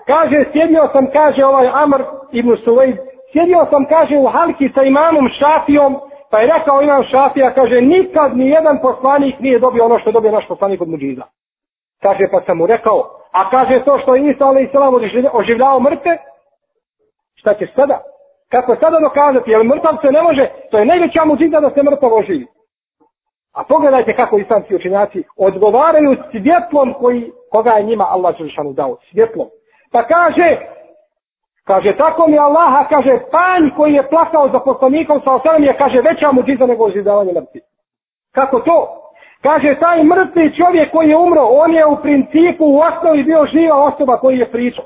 [0.08, 2.98] Kaže, sjedio sam, kaže ovaj Amr ibn Sulejd,
[3.32, 6.00] sjedio sam, kaže, u halki sa imamom Šafijom,
[6.32, 10.14] pa je rekao imam Šafija, kaže, nikad ni jedan poslanik nije dobio ono što je
[10.14, 11.24] dobio naš poslanik od muđiza.
[12.02, 12.98] Kaže, pa sam mu rekao,
[13.32, 14.94] a kaže to što je Isa alaih salam
[15.34, 16.18] oživljavao mrtve,
[17.36, 18.02] šta ćeš sada?
[18.52, 19.56] Kako sada dokazati?
[19.56, 22.46] Ono Jer mrtav se ne može, to je najveća muđiza da se mrtav oživi.
[23.54, 28.98] A pogledajte kako islamski učenjaci odgovaraju svjetlom koji, koga je njima Allah Đelšanu dao.
[29.12, 29.48] Svjetlom.
[29.92, 30.58] Pa kaže,
[31.68, 36.02] kaže, tako mi Allaha, kaže, panj koji je plakao za poslanikom sa osanem je, kaže,
[36.02, 37.62] veća muđiza nego oživljavanje mrtvi.
[38.36, 38.78] Kako to?
[39.42, 43.84] Kaže, taj mrtvi čovjek koji je umro, on je u principu u osnovi bio živa
[43.84, 44.86] osoba koji je pričao.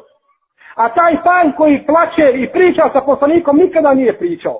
[0.75, 4.59] A taj panj koji plaće i priča sa poslanikom nikada nije pričao.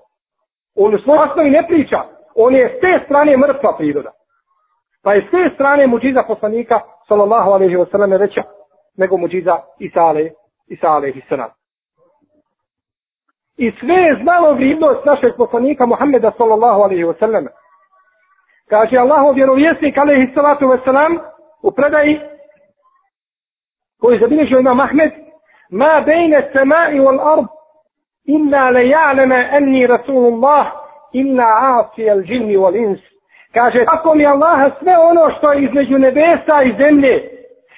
[0.76, 2.04] On u svojoj osnovi ne priča.
[2.36, 4.12] On je s te strane mrtva priroda.
[5.04, 8.43] Pa je s te strane muđiza poslanika, sallallahu alaihi wa sallam, veća
[8.97, 10.30] nego muđiza Isale,
[10.67, 11.49] Isale i sallam.
[13.58, 17.47] I sve je znalo vrijednost našeg poslanika Muhammeda, sallallahu alaihi wa sallam.
[18.69, 21.17] Kaže Allahov vjerovjesnik, alaihi salatu wa sallam,
[21.62, 22.19] u predaji
[24.02, 25.12] koji zabilježio imam Ahmed,
[25.72, 27.46] ما بين السماء والأرض
[28.29, 30.72] إلا ليعلم أني رسول الله
[31.14, 33.01] إلا عاصي الجن والإنس
[33.55, 37.31] kaže tako mi Allah sve ono što je između nebesa i zemlje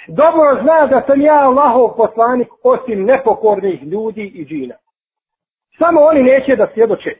[0.09, 4.75] dobro zna da sam ja Allahov poslanik osim nepokornih ljudi i džina
[5.79, 7.11] samo oni neće da svjedoče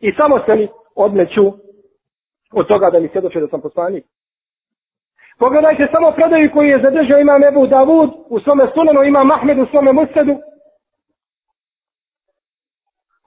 [0.00, 1.52] i samo se mi odmeću
[2.52, 4.04] od toga da mi svjedoče da sam poslanik
[5.39, 9.65] Pogledajte samo predaju koji je zadržao imam Ebu Davud u svome sunanu, ima Mahmed u
[9.65, 10.35] svome musadu.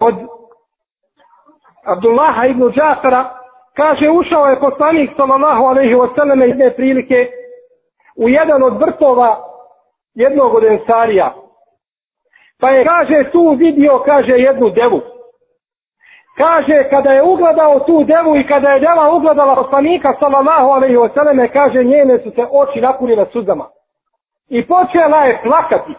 [0.01, 0.15] Od
[1.85, 3.31] Abdullaha ibn Džafara
[3.75, 7.29] kaže ušao je poslanik sallallahu alaihi wa sallam jedne prilike
[8.17, 9.45] u jedan od vrtova
[10.15, 11.35] jednog od ensarija.
[12.61, 15.01] Pa je kaže tu vidio kaže jednu devu.
[16.37, 21.15] Kaže, kada je ugledao tu devu i kada je deva ugledala poslanika, sallallahu alaihi wa
[21.15, 23.67] sallam, kaže, njene su se oči napunile suzama.
[24.49, 25.95] I počela je plakati.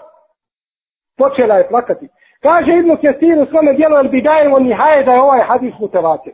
[1.17, 2.09] Počela je plakati.
[2.41, 6.33] Kaže Ibnu Kesir u svome dijelu, el bidajem on nihaje da je ovaj hadis mutevatir.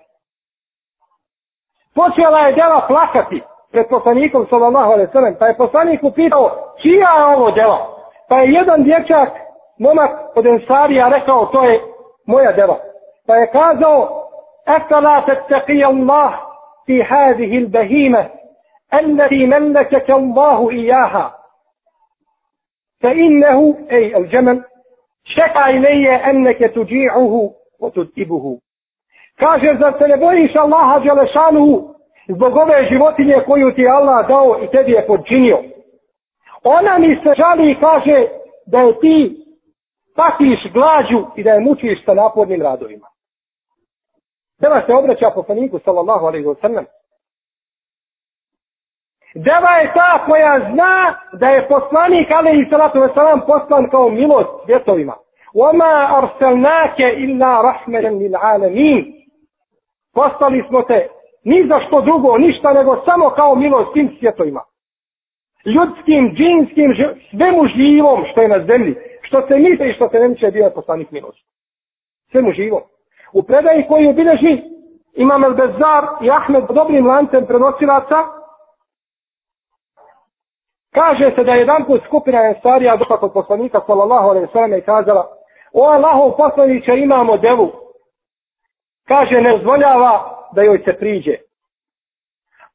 [1.95, 7.11] Počela je deva plakati pred poslanikom, sallallahu alaihi wa sallam, pa je poslanik upitao, čija
[7.17, 7.79] je ovo deva?
[8.29, 9.29] Pa je jedan dječak,
[9.79, 11.81] momak od Ensarija, rekao, to je
[12.25, 12.88] moja deva.
[13.28, 14.24] Pa je kazao,
[14.68, 16.40] أفلا تتقي الله
[16.86, 18.30] في هذه البهيمة
[18.94, 21.34] التي ملكك الله إياها
[23.02, 24.64] فإنه أي الجمل
[25.24, 28.58] شكى إلي أنك تجيعه وتدئبه
[29.40, 31.94] kaže zar se ne bojiš Allaha Đelešanuhu
[32.28, 35.58] zbog ove životinje koju ti Allah dao i tebi je podčinio
[36.64, 38.26] ona mi se žali i kaže
[38.66, 39.36] da je ti
[40.16, 43.06] patiš glađu i da je mučiš sa napornim radovima
[44.61, 46.85] Deva se obraća poslaniku sallallahu alaihi wa sallam.
[49.35, 54.49] Deva je ta koja zna da je poslanik alaihi salatu wa sallam poslan kao milost
[54.65, 55.15] svjetovima.
[55.53, 59.05] Oma arselnake illa rahmeten lil alamin.
[60.13, 61.09] Postali smo te
[61.43, 64.61] ni za što drugo, ništa nego samo kao milost tim svjetovima.
[65.65, 66.95] Ljudskim, džinskim,
[67.29, 68.95] svemu živom što je na zemlji.
[69.21, 71.39] Što se misli i što se ne misli je bio poslanik milost.
[72.31, 72.81] Svemu živom.
[73.33, 74.63] U predaji koji obilježi
[75.13, 78.17] imam El Bezar i Ahmed dobrim lancem prenosilaca,
[80.93, 84.81] kaže se da je jedan put skupina Ensarija došla kod poslanika sallallahu alaihi sallam i
[84.81, 85.27] kazala
[85.73, 87.71] o Allahov poslanića imamo devu.
[89.07, 91.35] Kaže ne zvoljava da joj se priđe.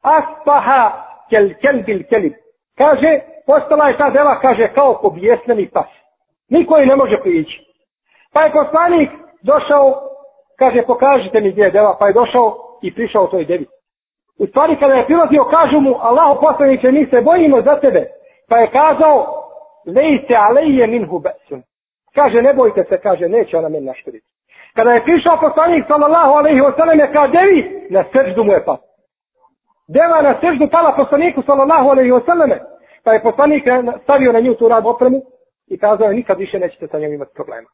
[0.02, 2.32] Aspaha kel kel bil kelib.
[2.76, 5.86] Kaže, postala je ta deva, kaže, kao pobjesneni pas.
[6.48, 7.64] Niko ne može prići.
[8.32, 9.10] Pa je poslanik
[9.42, 10.13] došao
[10.58, 13.66] kaže pokažite mi gdje je deva, pa je došao i prišao toj devi.
[14.38, 18.06] U stvari kada je prilazio, kažu mu, Allah poslaniće, mi se bojimo za tebe.
[18.48, 19.44] Pa je kazao,
[19.86, 21.62] lejte alejje minhu besun.
[22.14, 24.26] Kaže, ne bojte se, kaže, neće ona meni naškoditi.
[24.74, 28.64] Kada je prišao poslanik, sallallahu alaihi wa sallam, je kao devi, na srđdu mu je
[28.64, 28.76] pa.
[29.88, 32.50] Deva na srđdu pala poslaniku, sallallahu alaihi wa sallam,
[33.04, 33.64] pa je poslanik
[34.02, 35.22] stavio na nju tu rad opremu
[35.66, 37.68] i kazao, nikad više nećete sa njom imati problema.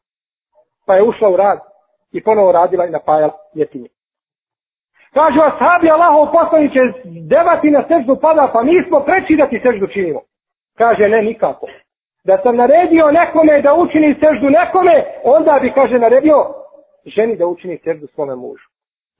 [0.85, 1.59] Pa je ušla u rad,
[2.11, 3.89] i ponovo radila i napajala jetinje.
[5.13, 6.79] Kažu ashabi Allahov poslaniće,
[7.29, 10.19] devati na seždu pada, pa nismo preći da ti seždu činimo.
[10.77, 11.67] Kaže, ne, nikako.
[12.23, 16.35] Da sam naredio nekome da učini seždu nekome, onda bi, kaže, naredio
[17.05, 18.67] ženi da učini seždu svome mužu.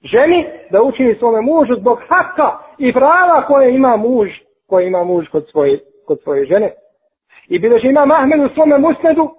[0.04, 4.30] Ženi da učini svome mužu zbog haka i prava koje ima muž,
[4.69, 6.71] koje ima muž kod svoje, kod svoje žene.
[7.47, 9.30] I bilo že ima Mahmed u svome musnedu,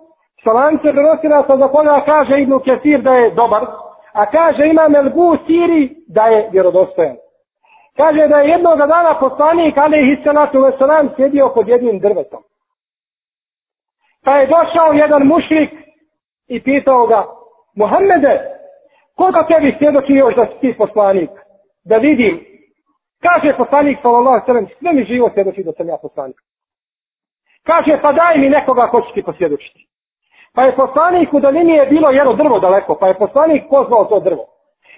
[0.44, 0.92] sa lance
[1.46, 3.62] sa za koga kaže Ibnu Kesir da je dobar,
[4.12, 7.16] a kaže Imam Elbu Siri da je vjerodostojan.
[7.96, 12.42] Kaže da je jednog dana poslanik, ali je Hissanatu Veselam, sjedio pod jednim drvetom.
[14.24, 15.70] Pa je došao jedan mušrik
[16.48, 17.24] i pitao ga,
[17.76, 18.40] Mohamede,
[19.16, 21.30] koga tebi svjedoči još da si ti poslanik?
[21.84, 22.44] Da vidim.
[23.22, 26.36] Kaže poslanik, sallallahu sallam, sve mi živo svjedoči da sam ja poslanik.
[27.62, 29.91] Kaže, pa daj mi nekoga ko će ti posvjedočiti.
[30.54, 34.20] Pa je poslanik u dolini je bilo jedno drvo daleko, pa je poslanik pozvao to
[34.20, 34.44] drvo.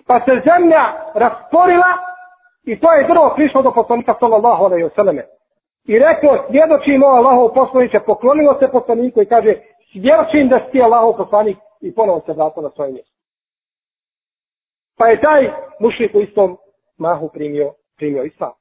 [0.07, 1.93] Pa se zemlja rasporila
[2.64, 5.23] i to je drvo prišlo do poslanika sallallahu alaihi wasallam.
[5.85, 9.55] I rekao, svjedočimo Allahov poslaniće, poklonilo se poslaniku i kaže,
[9.93, 13.14] svjedočim da si Allahov poslanik i ponovo se vratio na svoje mjesto.
[14.99, 16.57] Pa je taj mušlik u istom
[16.99, 18.53] mahu primio, primio islam.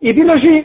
[0.00, 0.64] I biloži,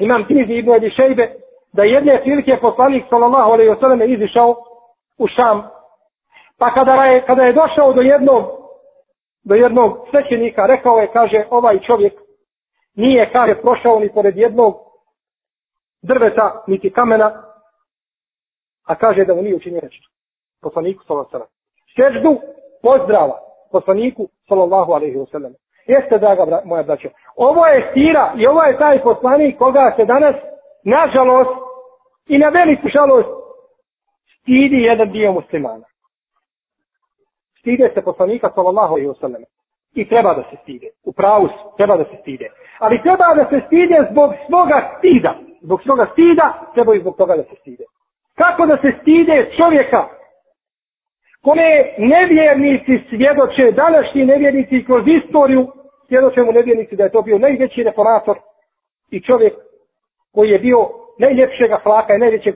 [0.00, 1.43] imam knjizi Ibn Adi Šejbe,
[1.76, 4.56] da jedne prilike poslanik sallallahu alejhi ve sellem izišao
[5.18, 5.62] u Šam.
[6.58, 8.44] Pa kada je kada je došao do jednog
[9.44, 12.12] do jednog svećenika, rekao je kaže ovaj čovjek
[12.96, 14.74] nije kaže prošao ni pored jednog
[16.02, 17.42] drveta niti kamena
[18.86, 20.08] a kaže da mu nije učinio nešto.
[20.62, 21.46] Poslaniku sallallahu alejhi ve
[21.96, 22.12] sellem.
[22.12, 22.40] Seždu
[22.82, 23.38] pozdrava
[23.72, 25.54] poslaniku sallallahu alejhi ve sellem.
[25.86, 27.08] Jeste draga moja braćo.
[27.36, 30.34] Ovo je stira i ovo je taj poslanik koga se danas
[30.84, 31.50] nažalost,
[32.26, 33.28] i na veliku žalost,
[34.40, 35.84] stidi jedan dio muslimana.
[37.60, 39.44] Stide se poslanika, sallallahu alaihi wasallam.
[39.94, 40.86] I treba da se stide.
[41.04, 42.50] U pravu treba da se stide.
[42.78, 45.34] Ali treba da se stide zbog svoga stida.
[45.62, 47.84] Zbog svoga stida, treba i zbog toga da se stide.
[48.34, 50.08] Kako da se stide čovjeka
[51.44, 55.72] kome nevjernici svjedoče, današnji nevjernici kroz istoriju,
[56.08, 58.38] svjedoče mu nevjernici da je to bio najveći reformator
[59.10, 59.54] i čovjek
[60.34, 62.54] koji je bio najljepšeg ahlaka i najvećeg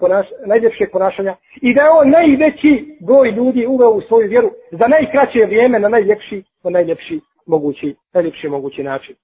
[0.00, 4.86] ponaš, najljepšeg ponašanja i da je on najveći broj ljudi uveo u svoju vjeru za
[4.88, 9.16] najkraće vrijeme na najljepši, na najljepši mogući, najljepši mogući način.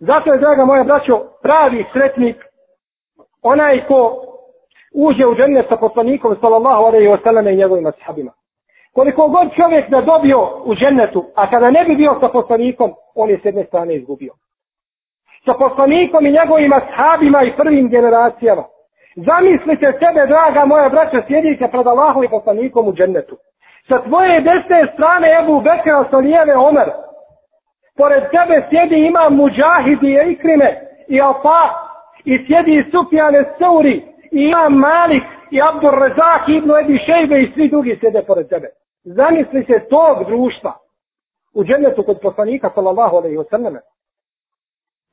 [0.00, 2.36] Zato je, draga moja braćo, pravi sretnik
[3.42, 4.22] onaj ko
[4.94, 8.32] uđe u džene sa poslanikom sallallahu alaihi ve sellem i njegovim ashabima.
[8.92, 13.30] Koliko god čovjek da dobio u džennetu, a kada ne bi bio sa poslanikom, on
[13.30, 14.32] je s jedne strane izgubio
[15.46, 18.64] sa poslanikom i njegovim ashabima i prvim generacijama.
[19.16, 23.36] Zamislite sebe, draga moja braća, sjedite pred Allahom i poslanikom u džennetu.
[23.88, 26.88] Sa tvoje desne strane Ebu Bekra sa lijeve Omer.
[27.98, 30.70] Pored tebe sjedi ima Mujahidi i Ikrime
[31.08, 31.62] i Alfa
[32.24, 33.96] i sjedi Sufjane Seuri
[34.30, 38.48] i ima Malik i Abdur Rezak i Ibnu Ebi Šejbe i svi drugi sjede pored
[38.48, 38.68] tebe.
[39.04, 40.72] Zamisli se tog društva
[41.54, 43.76] u džennetu kod poslanika sallallahu alaihi wa sallam.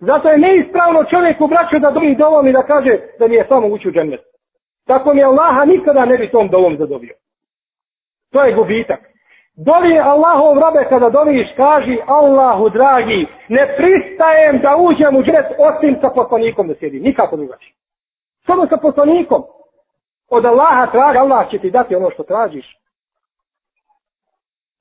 [0.08, 3.68] Zato je neispravno čovjek braću da dobi dovom i da kaže da mi je samo
[3.68, 4.22] ući u džennet.
[4.88, 7.16] Tako mi Allaha nikada ne bi tom dovom zadobio.
[8.32, 9.00] To je gubitak.
[9.56, 15.98] Dovi Allahov robe kada doviš, kaži Allahu dragi, ne pristajem da uđem u džennet osim
[16.02, 17.04] sa poslanikom da sjedim.
[17.04, 17.74] Nikako drugačije.
[18.46, 19.44] Samo sa poslanikom.
[20.30, 22.78] Od Allaha traži, Allah će ti dati ono što tražiš.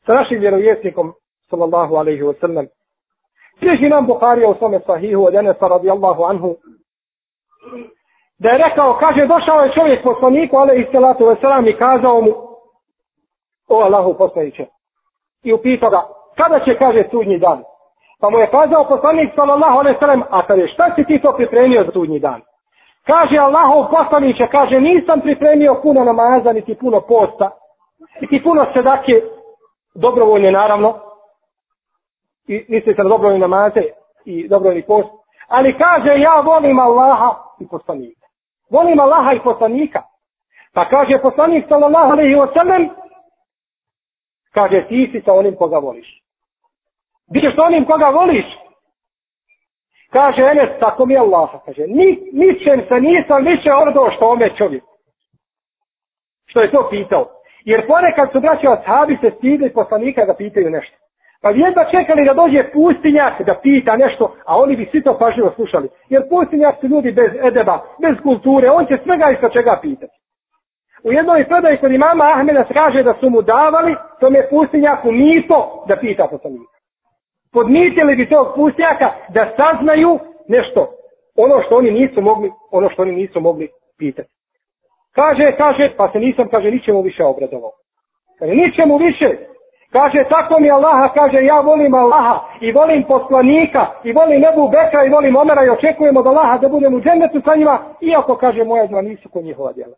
[0.06, 1.12] Sa našim vjerovjesnikom,
[1.50, 2.66] sallallahu alaihi wa sallam,
[3.62, 6.54] Bliži nam Buharija u svome sahihu od Enesa radijallahu anhu.
[8.38, 12.32] Da je rekao, kaže, došao je čovjek poslaniku, ale i salatu veselam i kazao mu,
[13.68, 14.66] o Allahu poslaniće.
[15.44, 16.02] I upitao ga,
[16.36, 17.62] kada će, kaže, sudnji dan?
[18.20, 21.84] Pa mu je kazao poslanik, sallallahu alaihi sallam, a kaže, šta si ti to pripremio
[21.84, 22.40] za sudnji dan?
[23.06, 27.50] Kaže Allahu poslaniće, kaže, nisam pripremio puno namaza, niti puno posta,
[28.20, 29.22] niti puno sedake,
[29.94, 31.11] dobrovoljne naravno,
[32.48, 33.82] i niste se na dobrovni namaze
[34.24, 35.08] i dobrovni post.
[35.48, 38.26] Ali kaže, ja volim Allaha i poslanika.
[38.70, 40.02] Volim Allaha i poslanika.
[40.74, 42.88] Pa kaže poslanik sallallahu alaihi wa sallam,
[44.54, 46.22] kaže, ti si sa onim koga voliš.
[47.32, 48.44] Bićeš sa onim koga voliš.
[50.10, 51.58] Kaže, Enes, tako mi je Allaha.
[51.64, 54.84] Kaže, ni, ničem se nisam više ordo što ome čovjek.
[56.46, 57.26] Što je to pitao.
[57.64, 61.01] Jer ponekad su braći ashabi se stidili poslanika da pitaju nešto.
[61.42, 65.50] Pa jedva čekali da dođe pustinjak da pita nešto, a oni bi svi to pažljivo
[65.54, 65.88] slušali.
[66.08, 70.16] Jer pustinjak su ljudi bez edeba, bez kulture, on će svega isto čega pitati.
[71.04, 75.84] U jednoj predaji kod imama Ahmeda kaže da su mu davali tom je pustinjaku mito
[75.88, 76.76] da pita poslanika.
[77.52, 80.18] Podmitili bi tog pustinjaka da saznaju
[80.48, 80.88] nešto.
[81.36, 83.68] Ono što oni nisu mogli, ono što oni nisu mogli
[83.98, 84.28] pitati.
[85.14, 87.70] Kaže, kaže, pa se nisam, kaže, ničemu više obradovao.
[88.38, 89.28] Kaže, ničemu više.
[89.92, 95.04] Kaže, tako mi Allaha, kaže, ja volim Allaha i volim poslanika i volim Nebu Beka
[95.04, 98.64] i volim Omera i očekujemo od Allaha da budem u džennetu sa njima, iako, kaže,
[98.64, 99.96] moja djela nisu kod njihova djela.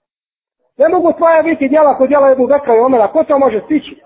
[0.78, 4.02] Ne mogu tvoja biti djela kod djela Ebu Beka i Omera, ko to može stići?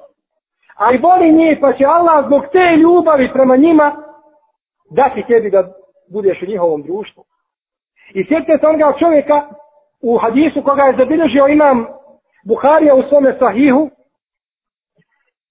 [0.77, 3.97] A i voli njih, pa će Allah zbog te ljubavi prema njima
[4.91, 5.65] dati tebi da
[6.13, 7.25] budeš u njihovom društvu.
[8.15, 9.43] I sjetite se onoga čovjeka
[10.03, 11.87] u hadisu koga je zabilježio imam
[12.47, 13.91] Buharija u svome sahihu,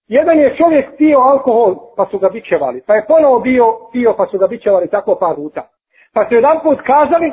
[0.08, 2.82] Jedan je čovjek pio alkohol, pa su ga bićevali.
[2.88, 5.68] Pa je ponovo bio, pio, pa su ga bićevali tako par puta.
[6.14, 7.32] Pa su jedan put kazali,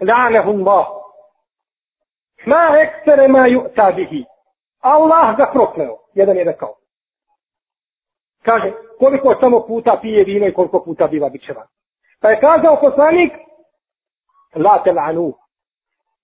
[0.00, 0.86] Lanehum ba.
[2.46, 3.62] Ma ekstere ma ju
[3.96, 4.24] bihi.
[4.80, 5.96] Allah ga prokleo.
[6.14, 6.74] Jedan je rekao.
[8.42, 11.66] Kaže, koliko samo puta pije vino i koliko puta biva bićevan.
[12.20, 13.32] Pa je kazao poslanik,
[14.54, 15.34] La te lanu.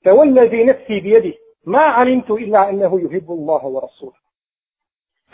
[0.05, 1.37] Fe ulezi nefsi bijedi.
[1.65, 4.24] Ma alimtu illa ennehu yuhibbu Allaho wa rasulah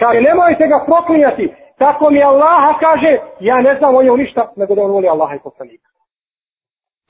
[0.03, 1.55] kaže nemojte ga proklinjati.
[1.79, 5.35] Tako mi Allaha kaže ja ne znam o njemu ništa nego da on voli Allaha
[5.35, 5.89] i poslanika.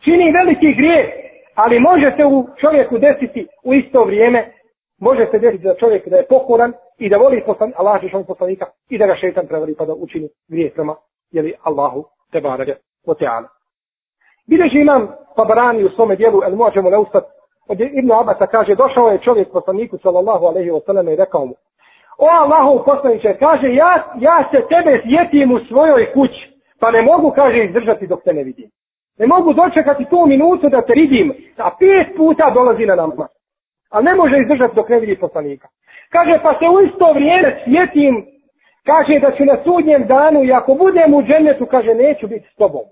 [0.04, 4.52] Čini veliki grije ali može se u čovjeku desiti u isto vrijeme
[5.00, 8.66] može se desiti da čovjek da je pokoran i da voli poslanika, Allaha i poslanika
[8.88, 10.94] i da ga šeitan prevali pa da učini grije prema
[11.30, 12.74] jeli Allahu te barage
[13.06, 13.48] o teana
[14.48, 17.24] Bileži imam Tabarani u svome dijelu El Muađemu Leustat
[17.68, 21.54] od Ibn Abasa kaže, došao je čovjek poslaniku sallallahu alaihi wa sallam i rekao mu,
[22.18, 26.50] o Allahov poslaniče, kaže, ja, ja se tebe sjetim u svojoj kući,
[26.80, 28.70] pa ne mogu, kaže, izdržati dok te ne vidim.
[29.18, 33.26] Ne mogu dočekati tu minutu da te vidim, a pet puta dolazi na nama.
[33.90, 35.68] A ne može izdržati dok ne vidi poslanika.
[36.10, 38.26] Kaže, pa se u isto vrijeme sjetim,
[38.86, 42.56] kaže da ću na sudnjem danu i ako budem u džennetu, kaže, neću biti s
[42.56, 42.84] tobom.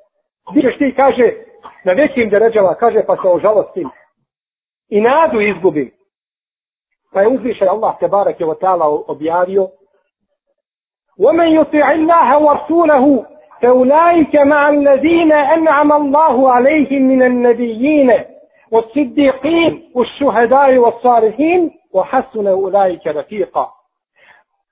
[0.55, 1.33] Vidiš ti, kaže,
[1.85, 3.89] na većim deređama, kaže, pa se ožalostim
[4.89, 5.91] i nadu izgubim.
[7.14, 9.68] Pa je uzvišen Allah te barake wa ta'ala objavio
[11.20, 13.26] وَمَنْ يُطِعِ اللَّهَ وَرْسُولَهُ
[13.62, 18.12] فَأُولَٰئِكَ مَعَ الَّذِينَ أَنْعَمَ اللَّهُ عَلَيْهِمْ مِنَ النَّبِيِّينَ
[18.72, 23.66] وَالصِّدِّقِينَ وَالشُّهَدَاءِ وَالصَّالِحِينَ وَحَسُنَ أُولَٰئِكَ رَفِيقًا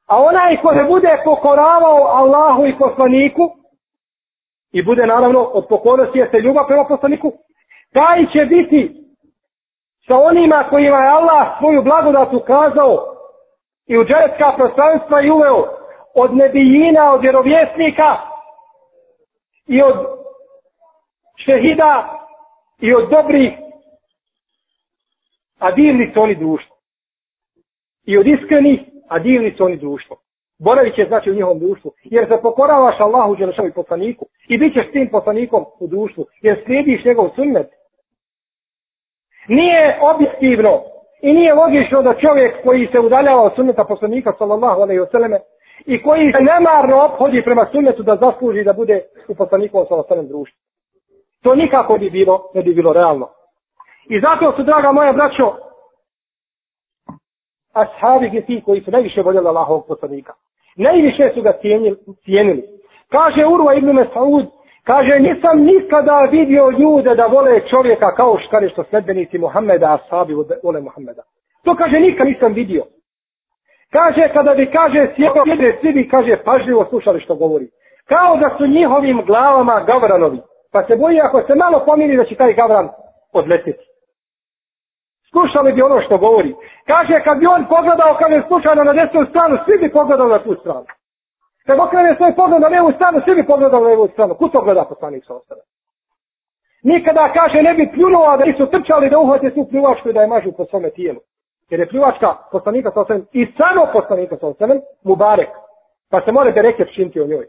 [0.07, 3.51] A onaj ko se bude pokoravao Allahu i poslaniku
[4.73, 7.31] i bude naravno od pokornosti jeste ljubav prema poslaniku,
[7.93, 9.01] taj će biti
[10.06, 13.16] sa onima kojima je Allah svoju blagodat ukazao
[13.86, 15.64] i u džeretska prostranstva i uveo
[16.14, 18.16] od nebijina, od vjerovjesnika
[19.68, 19.96] i od
[21.36, 22.18] šehida
[22.80, 23.66] i od dobrih
[25.58, 26.76] a divni su oni društvo.
[28.04, 30.16] I od iskrenih, a divni su oni društvo.
[30.58, 31.92] Boravit će znači u njihovom društvu.
[32.04, 36.26] Jer se pokoravaš Allahu Đelešavi poslaniku i bit ćeš tim poslanikom u društvu.
[36.42, 37.66] Jer slijediš njegov sunnet.
[39.48, 40.82] Nije objektivno
[41.22, 45.40] i nije logično da čovjek koji se udaljava od sunneta poslanika sallallahu alaihi vseleme
[45.86, 50.28] i koji se nemarno obhodi prema sunnetu da zasluži da bude u poslanikovom sallallahu alaihi
[50.28, 50.58] društvu.
[51.42, 53.28] To nikako bi bilo, ne bi bilo realno.
[54.08, 55.54] I zato su, draga moja braćo,
[57.72, 60.32] ashabi gdje ti koji su najviše voljeli Allahovog poslanika.
[60.76, 61.96] Najviše su ga cijenili.
[62.24, 62.62] cijenili.
[63.08, 64.46] Kaže Urva ibn Mesaud,
[64.86, 70.24] Kaže, nisam nikada vidio ljude da vole čovjeka kao što kaže što sledbenici Muhammeda, a
[70.62, 71.22] vole Muhammeda.
[71.64, 72.84] To kaže, nikad nisam vidio.
[73.92, 77.68] Kaže, kada bi kaže, sjeko sjede, svi bi, kaže, pažljivo slušali što govori.
[78.08, 80.38] Kao da su njihovim glavama gavranovi.
[80.72, 82.88] Pa se boji ako se malo pomini da će taj gavran
[83.32, 83.84] odletiti.
[85.30, 86.54] Slušali bi ono što govori.
[86.86, 90.42] Kaže, kad bi on pogledao, kad je slučajno na desnu stranu, svi bi pogledali na
[90.42, 90.86] tu stranu.
[91.66, 94.34] Kad okrene svoj pogled na levu stranu, svi bi pogledali na levu stranu.
[94.34, 95.60] Kud to gleda poslanik sa ostane?
[96.82, 100.26] Nikada kaže ne bi pljunula da su trčali da uhvate tu pljuvačku i da je
[100.26, 101.20] mažu po svome tijelu.
[101.70, 105.48] Jer je pljuvačka poslanika sa ostane i samo poslanika sa ostane mu barek.
[106.10, 107.46] Pa se more da reke pšinti o njoj.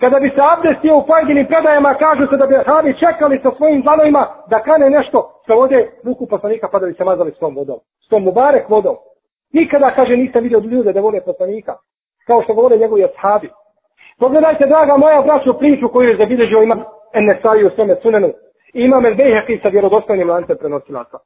[0.00, 3.82] Kada bi se abdestio u pojedinim predajama, kažu se da bi habi čekali sa svojim
[3.84, 7.56] zanovima da kane nešto sa vode ruku poslanika pa da bi se mazali s tom
[7.56, 7.78] vodom.
[8.04, 8.96] S tom mubarek vodom.
[9.52, 11.76] Nikada, kaže, nisam vidio ljude da vole poslanika
[12.26, 13.50] kao što govore njegovi ashabi.
[14.18, 18.32] Pogledajte, draga moja, braću priču koju je zabilježio imam Enesari u svome sunenu.
[18.74, 21.18] Imam El Bejheqi sa vjerodostojnim lancem prenosilaca.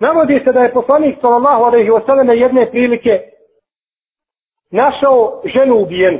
[0.00, 3.20] Navodi se da je poslanik sallallahu alaihi wa sallam jedne prilike
[4.70, 6.18] našao ženu ubijenu.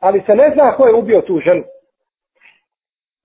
[0.00, 1.62] Ali se ne zna ko je ubio tu ženu.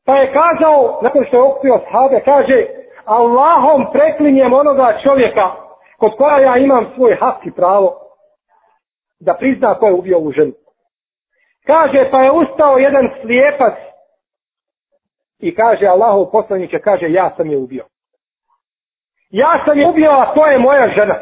[0.06, 2.66] Pa je kazao, nakon što je okupio sahabe, kaže,
[3.06, 5.52] Allahom preklinjem onoga čovjeka
[5.98, 8.05] kod koja ja imam svoj hak i pravo
[9.26, 10.54] da prizna ko je ubio ovu ženu.
[11.66, 13.74] Kaže, pa je ustao jedan slijepac
[15.40, 17.86] i kaže, Allahov poslaniće, kaže, ja sam je ubio.
[19.30, 21.20] Ja sam je ubio, a to je moja žena.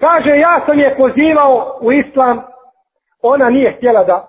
[0.00, 2.42] Kaže, ja sam je pozivao u islam,
[3.22, 4.26] ona nije htjela da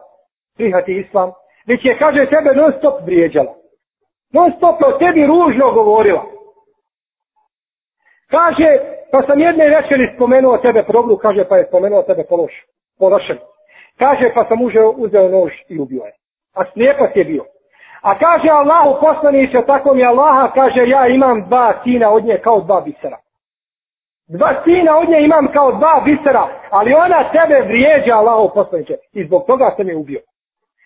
[0.56, 1.32] prihati islam,
[1.68, 3.54] već je, kaže, tebe non stop vrijeđala.
[4.34, 6.33] Non stop o tebi ružno govorila.
[8.36, 8.70] Kaže,
[9.12, 12.54] pa sam jedne večeri spomenuo tebe problu, kaže, pa je spomenuo tebe pološ,
[13.00, 13.38] pološen.
[14.00, 16.14] Kaže, pa sam užeo, uzeo nož i ubio je.
[16.56, 17.44] A slijepac je bio.
[18.02, 22.62] A kaže Allahu poslaniće, tako mi Allaha, kaže, ja imam dva sina od nje kao
[22.62, 23.18] dva bisera.
[24.28, 29.26] Dva sina od nje imam kao dva bisera, ali ona tebe vrijeđa Allahu poslaniće i
[29.26, 30.22] zbog toga sam je ubio.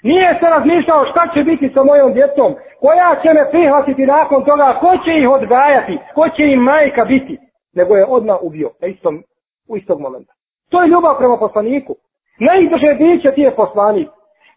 [0.04, 4.78] Nije se razmišljao šta će biti sa mojom djetom, koja će me prihvatiti nakon toga,
[4.80, 7.38] ko će ih odgajati, ko će im majka biti,
[7.76, 9.24] nego je odmah ubio na istom,
[9.70, 10.34] u istog momenta.
[10.70, 11.96] To je ljubav prema poslaniku.
[12.40, 14.10] Najbrže biće ti je poslanik.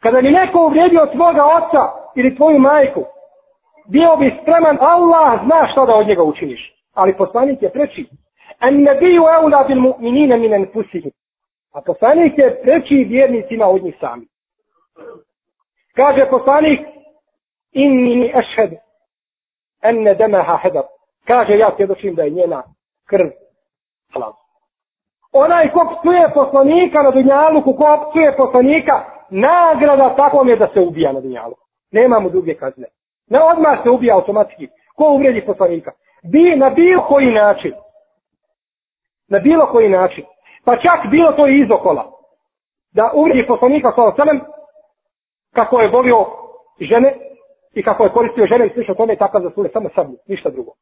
[0.03, 1.82] Kada mi neko uvrijedio tvoga oca
[2.16, 3.05] ili tvoju majku,
[3.88, 6.74] bio bi spreman, Allah zna šta da od njega učiniš.
[6.95, 8.07] Ali poslanik je preči.
[8.61, 11.11] En ne biju eula bil mu'minine minen pusihim.
[11.72, 14.26] A poslanik je preči vjernicima od njih sami.
[16.01, 16.80] Kaže poslanik,
[17.72, 18.70] inni ešhed,
[19.82, 20.84] enne demeha hedar.
[21.26, 22.62] Kaže, ja svjedočim da je njena
[23.09, 23.26] krv
[24.12, 24.32] halal.
[25.32, 31.12] Onaj ko psuje poslanika na dunjaluku, ko psuje poslanika, nagrada takvom je da se ubija
[31.12, 31.64] na dunjaluku.
[31.92, 32.86] Nema mu druge kazne.
[33.30, 34.68] Ne odmah se ubija automatski.
[34.96, 35.92] Ko uvredi poslanika?
[36.32, 37.72] Bi na bilo koji način.
[39.28, 40.24] Na bilo koji način.
[40.64, 42.11] Pa čak bilo to i izokola.
[42.92, 44.40] Da uvredi poslanika sa osanem,
[45.61, 46.26] kako je volio
[46.80, 47.14] žene
[47.74, 50.72] i kako je koristio žene i slično tome, takav za su samo sablju, ništa drugo.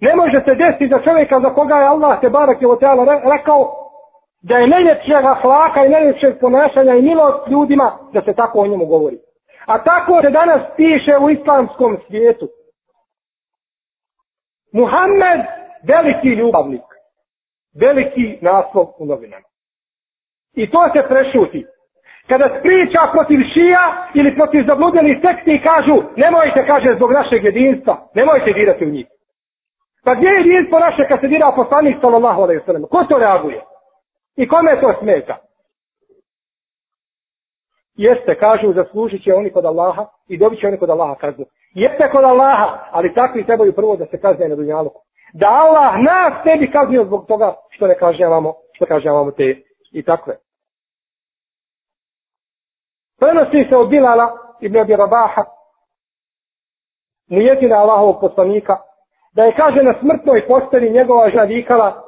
[0.00, 3.60] Ne može se desiti za čovjeka za koga je Allah te barak je oteala rekao
[4.42, 8.86] da je najljepšeg ahlaka i najljepšeg ponašanja i milost ljudima da se tako o njemu
[8.86, 9.18] govori.
[9.66, 12.48] A tako se danas piše u islamskom svijetu.
[14.72, 15.40] Muhammed,
[15.82, 16.86] veliki ljubavnik.
[17.80, 19.46] Veliki naslov u novinama.
[20.54, 21.66] I to se prešuti.
[22.28, 27.94] Kada priča protiv šija ili protiv zabludnjenih sekti i kažu nemojte, kaže, zbog našeg jedinstva,
[28.14, 29.06] nemojte dirati u njih.
[30.04, 32.82] Pa gdje je jedinstvo naše kad se dira poslanik sallallahu alaihi sallam?
[32.82, 33.60] Ko to reaguje?
[34.36, 35.36] I kome to smeta?
[37.96, 41.44] Jeste, kažu, zaslužit će oni kod Allaha i dobit će oni kod Allaha kaznu.
[41.74, 45.00] Jeste kod Allaha, ali takvi trebaju prvo da se kazne na dunjaluku.
[45.32, 49.56] Da Allah nas ne bi kaznio zbog toga što ne kažnjavamo, što kažnjavamo te
[49.92, 50.36] i takve.
[53.20, 55.44] Prenosi se od Bilala ibn Abi Rabaha,
[57.30, 58.76] mujetina Allahovog poslanika,
[59.34, 62.02] da je kaže na smrtnoj posteli njegova žena vikala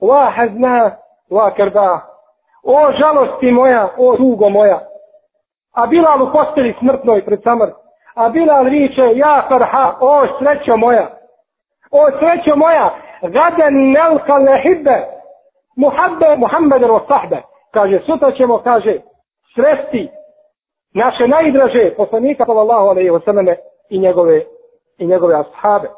[0.00, 0.96] La hazna,
[1.30, 2.00] la krda,
[2.64, 4.80] o žalosti moja, o tugo moja.
[5.72, 7.74] A Bilal u posteli smrtnoj pred samrt.
[8.14, 11.10] A Bilal viče, ja farha, o srećo moja.
[11.90, 12.90] O srećo moja,
[13.22, 15.04] gaden nelka lehibbe,
[15.76, 17.42] muhabbe, muhammed o sahbe.
[17.70, 19.00] Kaže, sutra ćemo, kaže,
[19.54, 20.08] sresti
[20.94, 23.56] naše najdraže poslanika, sallallahu alaihi ve selleme
[23.88, 24.44] i njegove
[24.98, 25.88] i njegove ashabe.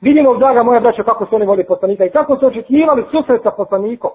[0.00, 3.50] Vidimo, draga moja braća, kako su oni voli poslanika i kako su očekivali susret sa
[3.50, 4.10] poslanikom.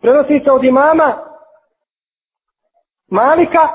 [0.00, 1.24] Prenosi se od imama
[3.10, 3.68] Malika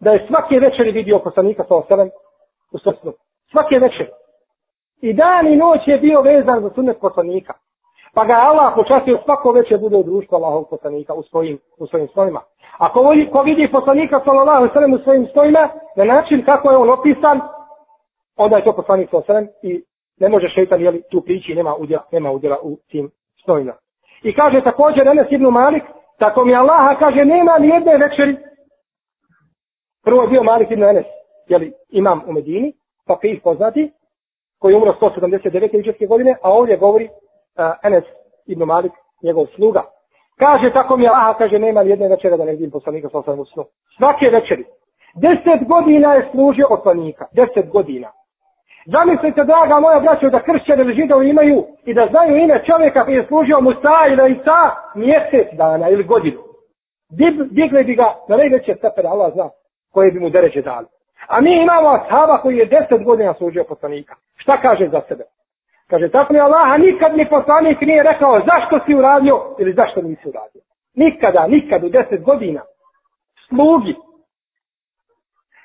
[0.00, 2.10] da je svake večeri vidio poslanika sa oselem
[2.72, 3.12] u srstvu.
[3.50, 4.10] Svake večeri.
[5.00, 7.54] I dan i noć je bio vezan za sunnet poslanika.
[8.14, 12.08] Pa ga Allah počastio svako veće bude u društvu Allahov poslanika u svojim, u svojim
[12.08, 12.40] svojima.
[12.78, 16.90] Ako voli, ko vidi poslanika sallallahu sallam u svojim stojima, na način kako je on
[16.90, 17.40] opisan,
[18.36, 19.84] onda je to poslanik sallallahu sallam i
[20.20, 23.10] ne može šeitan jeli, tu prići, nema udjela, nema udjela u tim
[23.42, 23.72] stojima.
[24.22, 25.82] I kaže također Enes ibn Malik,
[26.18, 28.36] tako mi Allaha kaže, nema ni jedne večeri.
[30.04, 31.06] Prvo je bio Malik ibn Enes,
[31.48, 32.72] jeli, imam u Medini,
[33.06, 33.92] pa ih poznati,
[34.58, 35.78] koji je umro 179.
[35.78, 37.08] iđeske godine, a ovdje govori
[37.58, 38.04] Eh, Enes
[38.46, 38.92] ibn Malik,
[39.22, 39.82] njegov sluga.
[40.38, 43.44] Kaže, tako mi je Allah, kaže, nema jedne večere da ne vidim poslanika sa osam
[43.44, 43.64] snu.
[43.96, 44.64] Svake večeri.
[45.14, 47.26] Deset godina je služio poslanika.
[47.32, 48.08] Deset godina.
[48.86, 53.14] Zamislite, draga moja braća, da kršćani ili židovi imaju i da znaju ime čovjeka koji
[53.14, 54.60] je služio Musa ili Isa
[54.94, 56.40] mjesec dana ili godinu.
[57.50, 59.48] Digli bi ga na najveće stepene, Allah zna,
[59.92, 60.86] koje bi mu deređe dali.
[61.28, 64.14] A mi imamo ashaba koji je deset godina služio poslanika.
[64.36, 65.24] Šta kaže za sebe?
[65.90, 70.28] Kaže, tako mi Allah, nikad ni poslanik nije rekao zašto si uradio ili zašto nisi
[70.28, 70.62] uradio.
[70.94, 72.60] Nikada, nikad u deset godina.
[73.48, 73.94] Slugi.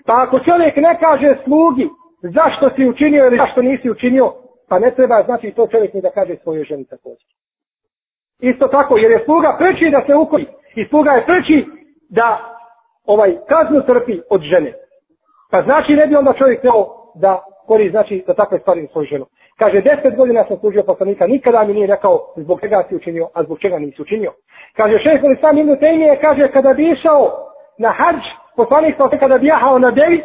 [0.06, 1.90] Pa ako čovjek ne kaže slugi
[2.22, 4.34] zašto si učinio ili zašto nisi učinio,
[4.70, 7.28] pa ne treba znači to čovjek ni da kaže svojoj ženi također.
[8.40, 10.48] Isto tako, jer je sluga preči da se ukoji.
[10.76, 11.66] I sluga je preči
[12.10, 12.56] da
[13.06, 14.74] ovaj kaznu trpi od žene.
[15.52, 19.26] Pa znači ne bi onda čovjek trebao da kori znači da takve stvari svoju ženu.
[19.60, 23.44] Kaže, deset godina sam služio poslanika, nikada mi nije rekao zbog čega si učinio, a
[23.44, 24.34] zbog čega nisi učinio.
[24.76, 28.22] Kaže, šest ili sam Ibn Tejmije, kaže, kada bi išao na hađ,
[28.56, 30.24] poslanik sa kada bi jahao na devi,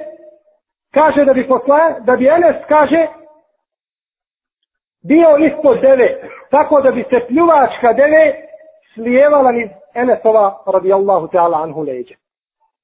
[0.95, 3.07] kaže da bi posla, da bi Enes, kaže,
[5.09, 8.35] bio ispod deve, tako da bi se pljuvačka deve
[8.95, 12.15] slijevala niz Enesova radijallahu ta'ala anhu leđe.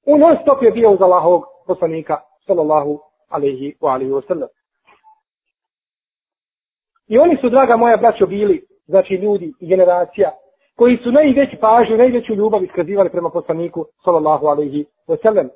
[0.05, 4.49] U non stop je bio uz Allahovog poslanika, sallallahu alaihi wa alaihi wa sallam.
[7.07, 10.31] I oni su, draga moja braćo, bili, znači ljudi i generacija,
[10.75, 15.49] koji su najveći pažnju, najveću ljubav iskazivali prema poslaniku, sallallahu alaihi wasallam.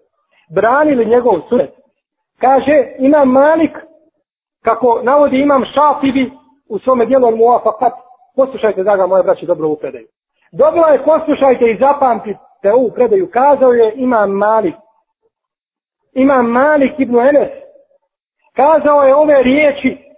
[0.50, 1.72] Branili njegov sunet.
[2.40, 3.78] Kaže, imam Malik,
[4.64, 6.32] kako navodi imam Šafibi
[6.70, 7.94] u svome dijelu al muafakat,
[8.36, 10.08] poslušajte, draga moja braćo, dobro ovu predaju.
[10.52, 13.30] Dobro je, poslušajte i zapamtite ovu predaju.
[13.32, 14.76] Kazao je imam Malik.
[16.14, 17.50] Imam Malik ibn Enes.
[18.56, 20.11] Kazao je ove riječi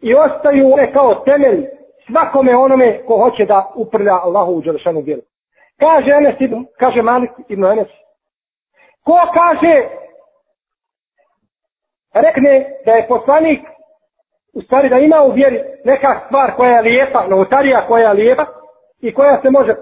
[0.00, 1.66] i ostaju one kao temelj
[2.10, 5.22] svakome onome ko hoće da uprlja Allahu u Đelešanu djelu.
[5.80, 7.88] Kaže Enes, kaže Malik ibn Enes,
[9.04, 9.74] ko kaže,
[12.14, 13.60] rekne da je poslanik,
[14.54, 18.46] u stvari da ima u vjeri neka stvar koja je lijepa, novotarija koja je lijepa
[19.00, 19.74] i koja se može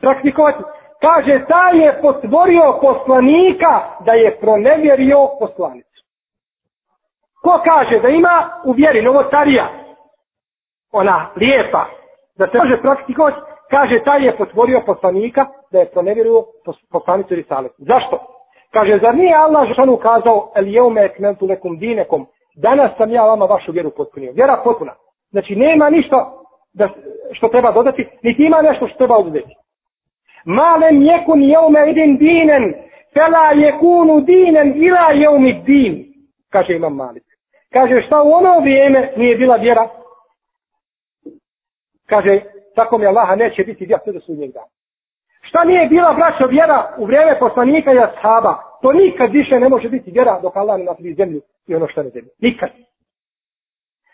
[0.00, 0.62] praktikovati,
[1.00, 3.72] kaže, taj je potvorio poslanika
[4.04, 5.87] da je pronevjerio poslanik.
[7.42, 9.68] Ko kaže da ima u vjeri novotarija,
[10.92, 11.86] ona lijepa,
[12.38, 13.36] da se može praktikovati,
[13.70, 16.44] kaže taj je potvorio poslanika da je pronevjerio
[16.92, 17.68] poslanicu Risale.
[17.78, 18.18] Zašto?
[18.70, 22.26] Kaže, zar nije Allah žanu kazao, el jeume ekmentu lekum dinekom,
[22.56, 24.32] danas sam ja vama vašu vjeru potpunio.
[24.32, 24.94] Vjera potpuna.
[25.30, 26.32] Znači, nema ništa
[26.74, 26.88] da,
[27.32, 29.54] što treba dodati, niti ima nešto što treba oduzeti.
[30.44, 32.74] Malem jekun jeume idin dinen,
[33.14, 36.04] fela jekunu dinen ila jeumi din,
[36.50, 37.27] kaže imam Malik.
[37.72, 39.88] Kaže, šta u ono vrijeme nije bila vjera?
[42.06, 42.40] Kaže,
[42.74, 44.66] tako mi Allaha neće biti vjera sve do sudnjeg dana.
[45.42, 48.54] Šta nije bila braćo vjera u vrijeme poslanika i ashaba?
[48.82, 52.02] To nikad više ne može biti vjera dok Allah ne napravi zemlju i ono što
[52.02, 52.30] ne zemlju.
[52.40, 52.70] Nikad.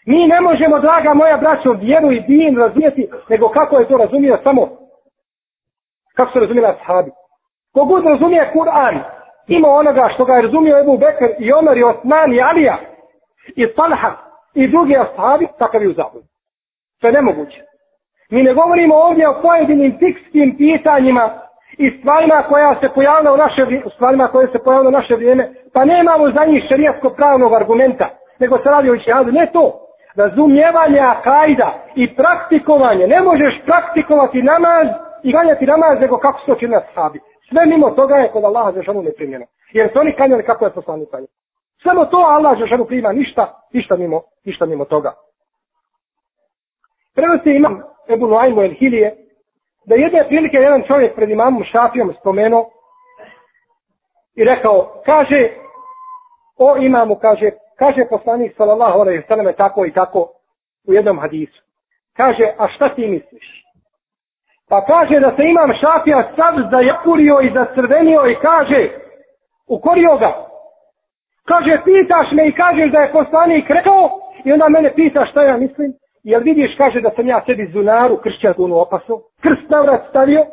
[0.06, 4.38] Mi ne možemo, draga moja braćo, vjeru i din razumijeti, nego kako je to razumio
[4.44, 4.68] samo,
[6.14, 7.10] kako su razumijeli ashabi.
[7.72, 9.00] Kogod razumije Kur'an,
[9.46, 12.78] ima onoga što ga je razumio Ebu Bekr i Omer i Osman i Alija,
[13.56, 14.12] i Talha
[14.54, 16.26] i drugi ashabi, takav je u zabludi.
[17.00, 17.60] To je nemoguće.
[18.30, 21.30] Mi ne govorimo ovdje o pojedinim fikskim pitanjima
[21.78, 25.52] i stvarima koja se pojavila u naše vrijeme, stvarima koje se pojavila u naše vrijeme,
[25.72, 29.32] pa nemamo za njih šerijatsko pravnog argumenta, nego se radi o ištihadu.
[29.32, 29.80] Ne to.
[30.16, 33.06] Razumijevanje akajda i praktikovanje.
[33.06, 34.86] Ne možeš praktikovati namaz
[35.22, 37.20] i ganjati namaz nego kako se to čini sahabi.
[37.48, 39.46] Sve mimo toga je kod Allaha za žanu neprimljeno.
[39.72, 41.28] Jer su oni kanjali kako je poslanik kanjali.
[41.84, 45.12] Samo to Allah Žešanu prima ništa, ništa mimo, ništa mimo toga.
[47.14, 49.16] Prenosi imam Ebu Nuaymu El Hilije,
[49.86, 52.70] da jedne prilike jedan čovjek pred imamom Šafijom spomenuo
[54.36, 55.50] i rekao, kaže,
[56.58, 60.28] o imamu, kaže, kaže poslanik sallallahu alaihi sallam tako i tako
[60.88, 61.62] u jednom hadisu.
[62.16, 63.64] Kaže, a šta ti misliš?
[64.68, 68.90] Pa kaže da se imam Šafija sad zajakurio i zacrvenio i kaže,
[69.68, 70.53] ukorio ga,
[71.46, 74.10] Kaže, pitaš me i kažeš da je poslanik rekao
[74.44, 75.92] i onda mene pitaš šta ja mislim.
[76.22, 80.46] Jel vidiš, kaže da sam ja sebi zunaru kršćanku opasu, krst na vrat stavio.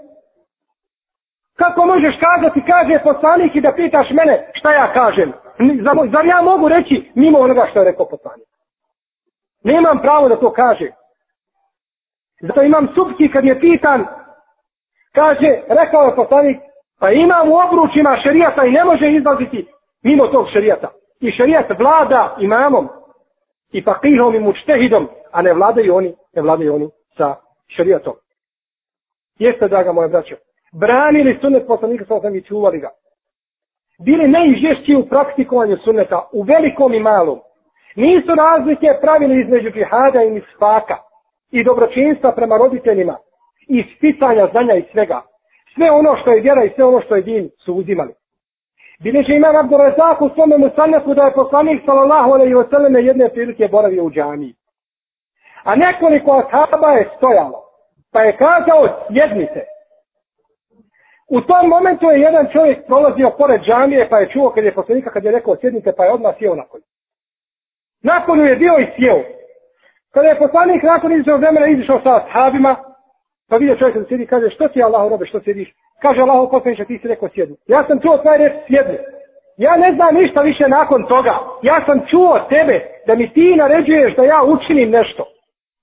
[1.57, 5.33] Kako možeš kazati, kaže poslanik i da pitaš mene šta ja kažem?
[6.13, 8.47] Zar ja mogu reći mimo onoga što je rekao poslanik?
[9.63, 10.91] Nemam pravo da to kaže.
[12.41, 14.05] Zato imam subki kad je pitan,
[15.13, 16.57] kaže, rekao je poslanik,
[16.99, 19.67] pa imam u obručima šerijata i ne može izlaziti
[20.03, 20.89] mimo tog šerijata.
[21.19, 22.89] I šerijat vlada imamom
[23.71, 27.35] i fakihom i mučtehidom, a ne vladaju oni, ne vladaju oni sa
[27.67, 28.13] šerijatom.
[29.39, 30.35] Jeste, draga moja braćo,
[30.73, 32.89] branili sunnet poslanika sa osam i čuvali ga.
[34.05, 37.39] Bili najžešći u praktikovanju sunneta, u velikom i malom.
[37.95, 40.97] Nisu razlike pravili između džihada i misfaka
[41.51, 43.17] i dobročinstva prema roditeljima
[43.67, 45.21] i sticanja znanja i svega.
[45.75, 48.13] Sve ono što je vjera i sve ono što je din su uzimali.
[49.03, 53.67] Bileže imam Abdurazak u svome musanefu da je poslanik sallallahu alaihi wa sallam jedne prilike
[53.67, 54.53] boravio u džamiji.
[55.63, 57.63] A nekoliko ashaba je stojalo.
[58.13, 59.65] Pa je kazao sjednite.
[61.29, 65.09] U tom momentu je jedan čovjek prolazio pored džamije, pa je čuo kad je poslanika,
[65.09, 66.83] kad je rekao sjednite, pa je odmah sjeo na konju.
[68.03, 69.21] Nakon je bio i sjeo.
[70.13, 72.75] Kada je poslanik nakon izišao vremena izišao sa ashabima,
[73.51, 75.73] pa vidio čovjek da sjedi, kaže, što ti Allaho robe, što sjediš?
[76.01, 77.55] Kaže Allaho poslaniče, ti si rekao sjedni.
[77.67, 78.97] Ja sam čuo tvoje reći sjedni.
[79.57, 81.33] Ja ne znam ništa više nakon toga.
[81.61, 82.75] Ja sam čuo tebe
[83.07, 85.23] da mi ti naređuješ da ja učinim nešto.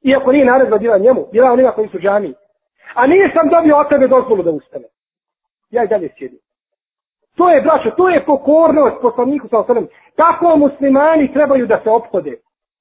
[0.03, 2.35] Iako nije naredba bila njemu, bila onima koji su džami.
[2.95, 4.85] A nisam dobio od tebe dozvolu da ustane.
[5.71, 6.39] Ja i dalje sjedim.
[7.37, 9.89] To je, braćo, to je pokornost poslaniku sa osanem.
[10.17, 12.35] Tako muslimani trebaju da se obhode.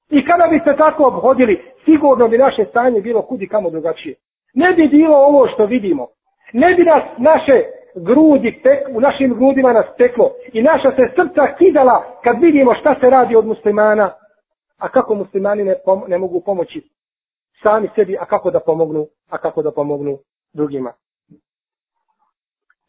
[0.09, 4.15] I kada bi se tako obhodili, sigurno bi naše stanje bilo kudi kamo drugačije.
[4.61, 6.07] Ne bi bilo ovo što vidimo.
[6.53, 7.63] Ne bi nas naše
[7.95, 10.31] grudi, tek, u našim grudima nas teklo.
[10.53, 14.11] I naša se srca kidala kad vidimo šta se radi od muslimana.
[14.77, 16.81] A kako muslimani ne, pom ne mogu pomoći
[17.63, 20.17] sami sebi, a kako da pomognu, a kako da pomognu
[20.53, 20.93] drugima.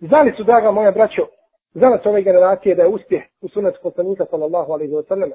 [0.01, 1.27] Znali su, draga moja braćo,
[1.75, 5.31] za nas ove generacije da je uspjeh u sunetu poslanika sallallahu alaihi wa sallam.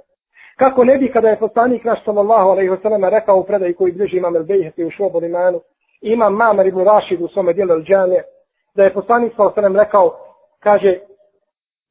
[0.58, 3.92] Kako ne bi kada je poslanik naš sallallahu alaihi wa sallam rekao u predaji koji
[3.92, 5.62] bliži imam el bejheti u šobu limanu,
[6.04, 8.24] imam mamar ibn Rašid u svome dijelu el džane,
[8.76, 10.16] da je poslanik sa osanem rekao,
[10.60, 11.00] kaže,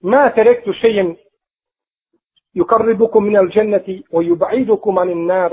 [0.03, 1.17] ma te rektu šejem
[2.55, 5.53] yukarribukum min al dženneti o yuba'idukum anin nar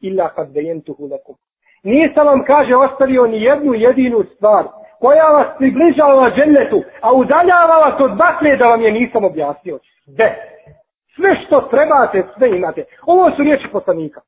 [0.00, 1.36] illa kad bejentuhu lakum.
[1.82, 4.64] Nisam vam, kaže, ostavio ni jednu jedinu stvar
[5.00, 9.78] koja vas približava džennetu, a udaljava vas od bakle da vam je nisam objasnio.
[10.06, 10.34] De.
[11.14, 12.84] Sve što trebate, sve imate.
[13.06, 14.20] Ovo su riječi poslanika.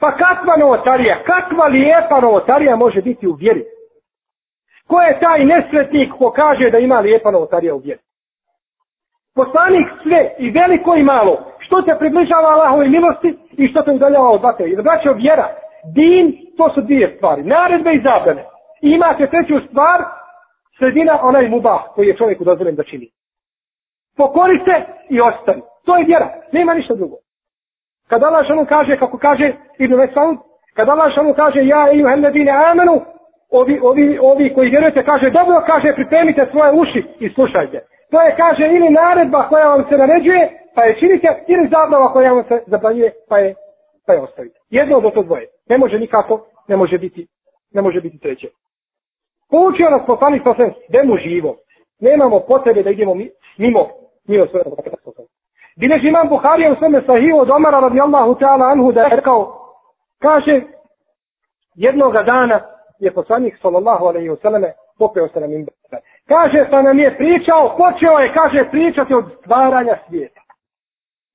[0.00, 3.64] Pa kakva novotarija, kakva lijepa novotarija može biti u vjeri?
[4.86, 8.00] Ko je taj nesretnik ko kaže da ima lijepa novotarija u vjeri?
[9.34, 14.28] Poslanik sve, i veliko i malo, što te približava Allahove milosti i što te udaljava
[14.30, 14.66] od vatre.
[14.66, 15.48] Jer braćo vjera,
[15.94, 17.42] din, to su dvije stvari.
[17.42, 18.44] Naredbe i zabrane.
[18.82, 20.04] I imate treću stvar,
[20.78, 23.06] sredina onaj mubah koji je čovjeku dozvoljen da čini.
[24.16, 24.74] Pokori se
[25.08, 25.62] i ostani.
[25.86, 26.28] To je vjera.
[26.52, 27.16] Nema ništa drugo.
[28.08, 30.36] Kad Allah šanu kaže, kako kaže Ibn Mesaud,
[30.76, 33.00] kad Allah šanu kaže, ja i uhendedine amenu,
[33.50, 37.78] ovi, ovi, ovi koji vjerujete, kaže, dobro, kaže, pripremite svoje uši i slušajte.
[38.10, 40.42] To je, kaže, ili naredba koja vam se naređuje,
[40.74, 43.54] pa je činite, ili zabrava koja vam se zabranjuje, pa je,
[44.06, 44.58] pa je ostavite.
[44.70, 45.46] Jedno od to dvoje.
[45.68, 47.26] Ne može nikako, ne može biti,
[47.74, 48.48] ne može biti treće.
[49.50, 51.56] Poučio nas poslanik sa sve svemu živo.
[52.00, 53.14] Nemamo potrebe da idemo
[53.58, 53.88] mimo,
[54.28, 54.64] mimo svoje
[55.80, 59.58] Bileš imam Buharija u svome sahiju od Omara radijallahu ta'ala anhu da je rekao,
[60.22, 60.62] kaže,
[61.74, 62.60] jednoga dana
[62.98, 65.72] je poslanik sallallahu alaihi vseleme popeo se na mimbe.
[66.28, 70.40] Kaže, sa nam je pričao, počeo je, kaže, pričati od stvaranja svijeta.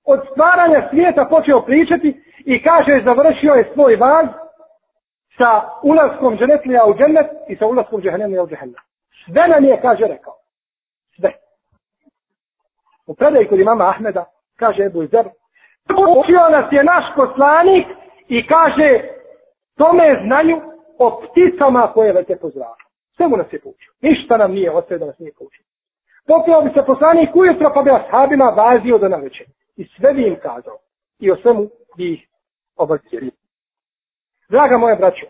[0.06, 4.26] Od stvaranja svijeta počeo pričati i kaže, završio je svoj vaz
[5.38, 8.82] sa ulaskom dženetlija u džennet i sa ulaskom džehennemlija u džehennem.
[9.26, 10.34] Sve nam je, kaže, rekao.
[11.16, 11.32] Sve.
[13.08, 14.26] U predaj kod imama Ahmeda,
[14.64, 15.26] kaže Ebu Zer,
[16.20, 17.88] učio nas je naš poslanik
[18.28, 18.90] i kaže
[19.78, 20.58] tome znanju
[21.00, 22.84] o pticama koje lete po zraku.
[23.16, 23.92] Sve mu nas je poučio.
[24.02, 25.64] Ništa nam nije ostaje da nas nije poučio.
[26.28, 29.46] Popio bi se poslanik ujutro pa bi ashabima vazio do naveče.
[29.78, 30.78] I sve bi im kazao.
[31.20, 32.28] I o svemu bi ih
[32.78, 33.32] obavcijeli.
[34.50, 35.26] Draga moja braćo,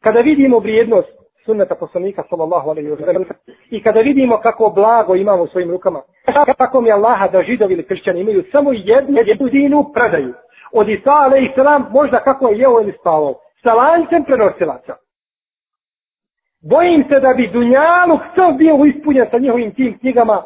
[0.00, 1.17] kada vidimo vrijednost
[1.48, 3.24] sunneta poslanika sallallahu alaihi wa sallam
[3.70, 6.00] i kada vidimo kako blago imamo u svojim rukama,
[6.58, 10.34] kako mi Allaha da židovi ili kršćani imaju samo jednu jedinu predaju.
[10.72, 13.34] Od Isa alaihi sallam možda kako je jeo ili spavao.
[13.62, 14.94] Sa lancem prenosilaca.
[16.70, 20.42] Bojim se da bi Dunjaluk sve bio ispunjen sa njihovim tim knjigama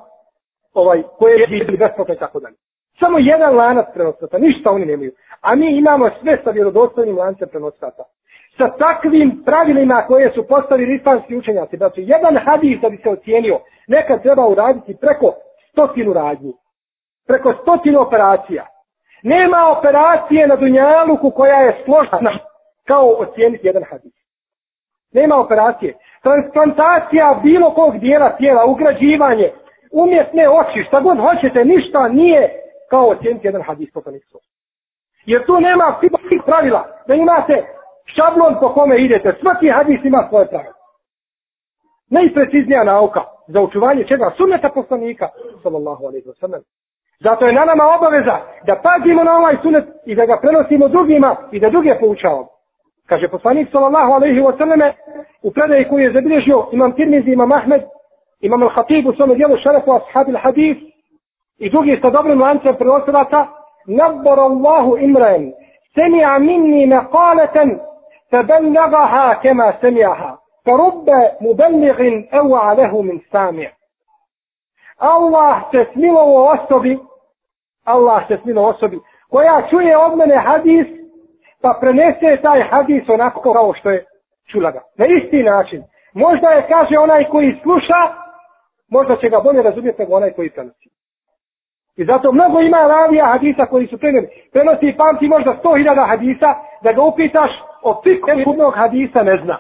[0.74, 2.57] ovaj, koje je bili besplatno i tako dalje.
[3.00, 5.12] Samo jedan lanac prenosilaca, ništa oni nemaju.
[5.40, 8.03] A mi imamo sve sa vjerodostojnim lancem prenosilaca
[8.57, 11.76] sa takvim pravilima koje su postavili islamski učenjaci.
[11.76, 15.34] Znači, jedan hadis da bi se ocijenio, nekad treba uraditi preko
[15.70, 16.53] stotinu radnji.
[17.26, 18.66] Preko stotinu operacija.
[19.22, 22.38] Nema operacije na Dunjaluku koja je složna
[22.86, 24.12] kao ocijeniti jedan hadis.
[25.12, 25.94] Nema operacije.
[26.22, 29.53] Transplantacija bilo kog dijela tijela, ugrađivanje,
[29.92, 32.50] umjetne oči, šta god hoćete, ništa nije
[32.90, 34.03] kao ocijeniti jedan hadis po
[35.26, 37.66] Jer tu nema svih pravila da imate
[38.05, 39.34] šablon po kome idete.
[39.40, 40.74] Svaki hadis ima svoje pravilo.
[42.11, 44.30] Najpreciznija nauka za učuvanje čega?
[44.36, 45.28] Sunneta poslanika.
[45.62, 46.62] Sallallahu alaihi wa sallam.
[47.20, 48.36] Zato je na nama obaveza
[48.66, 52.48] da pazimo na ovaj sunet i da ga prenosimo drugima i da druge poučavamo.
[53.07, 54.94] Kaže poslanik sallallahu alaihi wa sallame
[55.42, 57.82] u predaji koji je zabilježio imam Tirmizi, imam Ahmed,
[58.40, 60.76] imam Al-Khatib u svome dijelu šarefu ashabil al-hadis
[61.59, 63.46] i drugi sa dobrim lancem prenosilaca
[63.86, 65.53] nabbar Allahu imran
[65.94, 67.78] semi'a minni maqalatan
[68.32, 70.38] فبلغها كما سمعها
[70.68, 73.70] Farubbe mubelligin ewa lehu min samija.
[74.97, 76.99] Allah se smilovo osobi,
[77.86, 78.99] Allah se smilovo osobi,
[79.30, 80.88] koja čuje od mene hadis,
[81.62, 84.05] pa prenese taj hadis onako kao što je
[84.51, 84.82] čula ga.
[84.97, 85.84] Na isti način.
[86.14, 88.01] Možda je, kaže onaj koji sluša,
[88.91, 90.89] možda će ga bolje razumjeti nego onaj koji prenosi.
[91.97, 94.28] I zato mnogo ima ravija hadisa koji su preneli.
[94.53, 96.49] Prenosi i pamti možda sto hiljada hadisa,
[96.84, 97.51] da ga upitaš
[97.83, 99.59] o fiku jednog hadisa ne zna.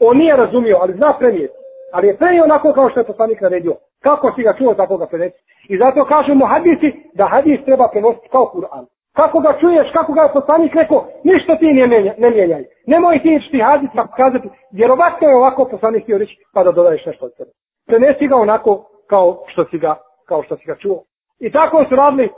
[0.00, 1.54] On nije razumio, ali zna prenijeti.
[1.92, 3.74] Ali je prenio onako kao što je poslanik naredio.
[4.02, 5.38] Kako si ga čuo, tako ga prenesi.
[5.68, 8.84] I zato kažu mu hadisi da hadis treba prenositi kao Kur'an.
[9.16, 12.64] Kako ga čuješ, kako ga je poslanik rekao, ništa ti ne, menja, ne mijenjaj.
[12.86, 17.06] Nemoj ti ići hadis pa kazati, vjerovatno je ovako poslanik htio reći, pa da dodaješ
[17.06, 17.50] nešto od sebe.
[17.86, 19.96] Prenesi ga onako kao što si ga,
[20.28, 21.02] kao što si ga čuo.
[21.40, 22.28] I tako su radili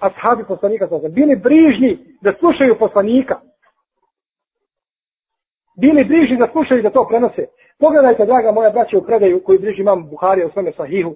[0.00, 3.40] ashabi poslanika Bili brižni da slušaju poslanika.
[5.80, 7.46] Bili bliži da slušaju da to prenose.
[7.80, 11.14] Pogledajte, draga moja braća, u predaju koji bliži imam Buharija u svome sahihu.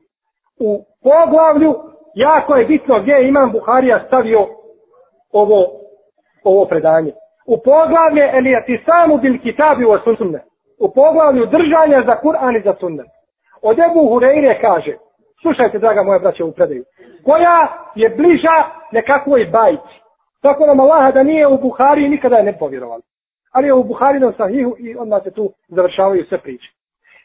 [0.60, 1.74] U poglavlju,
[2.14, 4.46] jako je bitno gdje je imam Buharija stavio
[5.32, 5.66] ovo,
[6.44, 7.12] ovo predanje.
[7.46, 10.44] U poglavlje Elijati samu bil kitabi u sunne.
[10.80, 13.04] U poglavlju držanja za Kur'an i za sunne.
[13.62, 14.96] Od Ebu Hureyre kaže,
[15.42, 16.84] slušajte, draga moja braća, u predaju,
[17.24, 19.96] koja je bliža nekakvoj bajci.
[20.42, 23.02] Tako nam Allaha da nije u Buhari nikada je ne povjerovali
[23.56, 26.68] ali je u Buharinom sahihu i onda se tu završavaju sve priče.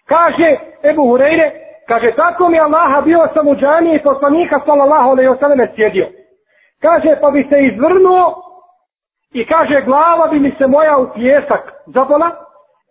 [0.05, 0.49] Kaže
[0.91, 1.47] Ebu Hureyre,
[1.87, 6.07] kaže, tako mi Allaha bio sam u džaniji i poslanika sallallahu alaihi wa sjedio.
[6.81, 8.25] Kaže, pa bi se izvrnuo
[9.33, 12.29] i kaže, glava bi mi se moja u pjesak zabola.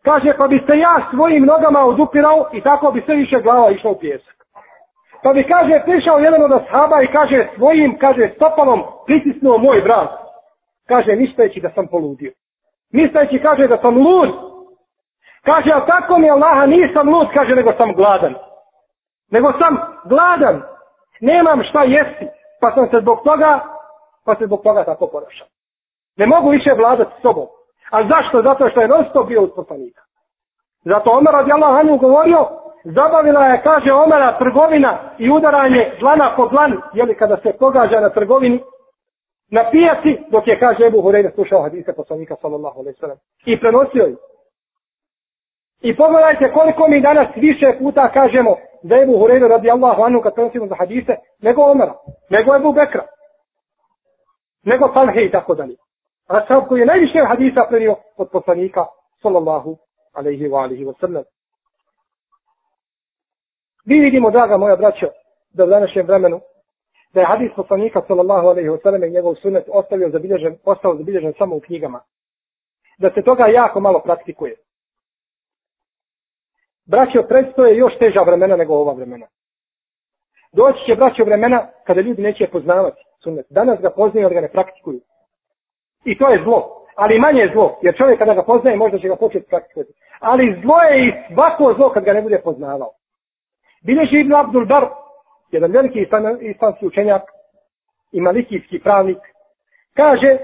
[0.04, 3.90] Kaže, pa bi se ja svojim nogama odupirao i tako bi sve više glava išla
[3.90, 4.36] u pjesak.
[5.22, 10.10] Pa bi, kaže, prišao jedan od ashaba i kaže, svojim, kaže, stopalom pritisnuo moj brat.
[10.88, 12.32] Kaže, ništajući da sam poludio.
[12.92, 14.30] Misleći kaže da sam lud.
[15.44, 18.34] Kaže, a tako mi Allaha nisam lud, kaže, nego sam gladan.
[19.30, 20.62] Nego sam gladan.
[21.20, 22.26] Nemam šta jesti.
[22.60, 23.60] Pa sam se zbog toga,
[24.24, 25.46] pa se zbog toga tako ponašao.
[26.16, 27.46] Ne mogu više vladati sobom.
[27.90, 28.42] A zašto?
[28.42, 30.02] Zato što je non stop bio uz poslanika.
[30.84, 32.46] Zato Omer radi Allah Anju govorio,
[32.84, 38.10] zabavila je, kaže Omera, trgovina i udaranje dlana po dlan, jeli kada se pogađa na
[38.10, 38.62] trgovini,
[39.50, 44.06] na pijaci, dok je, kaže Ebu Hureyre, slušao hadise poslanika, sallallahu alaihi sallam, i prenosio
[44.06, 44.16] ih.
[45.80, 50.34] I pogledajte koliko mi danas više puta kažemo za Ebu Hureyre radi Allahu anu kad
[50.34, 51.94] prenosimo za hadise, nego Omara,
[52.30, 53.04] nego Ebu Bekra,
[54.64, 55.76] nego Talhe i tako dalje.
[56.28, 58.84] A sad koji je najviše hadisa prenio od poslanika,
[59.22, 59.76] sallallahu
[60.12, 61.24] alaihi wa alihi wa sallam.
[63.86, 65.06] Mi vidimo, draga moja braćo,
[65.54, 66.40] da u današnjem vremenu
[67.14, 71.32] da je hadis poslanika sallallahu alejhi ve sellem i njegov sunnet ostavio zabilježen, ostao zabilježen
[71.38, 72.00] samo u knjigama.
[72.98, 74.54] Da se toga jako malo praktikuje.
[76.86, 79.26] Braćo, predstoje još teža vremena nego ova vremena.
[80.52, 83.46] Doći će braćo vremena kada ljudi neće poznavati sunnet.
[83.50, 85.00] Danas ga poznaju, ali ga ne praktikuju.
[86.04, 86.86] I to je zlo.
[86.96, 89.92] Ali manje je zlo, jer čovjek kada ga poznaje, možda će ga početi praktikovati.
[90.20, 92.90] Ali zlo je i svako zlo kad ga ne bude poznavao.
[93.82, 94.88] Bileži Ibn Abdul Bar,
[95.52, 96.06] jedan veliki
[96.40, 97.22] islamski učenjak
[98.12, 99.18] i malikijski pravnik,
[99.96, 100.38] kaže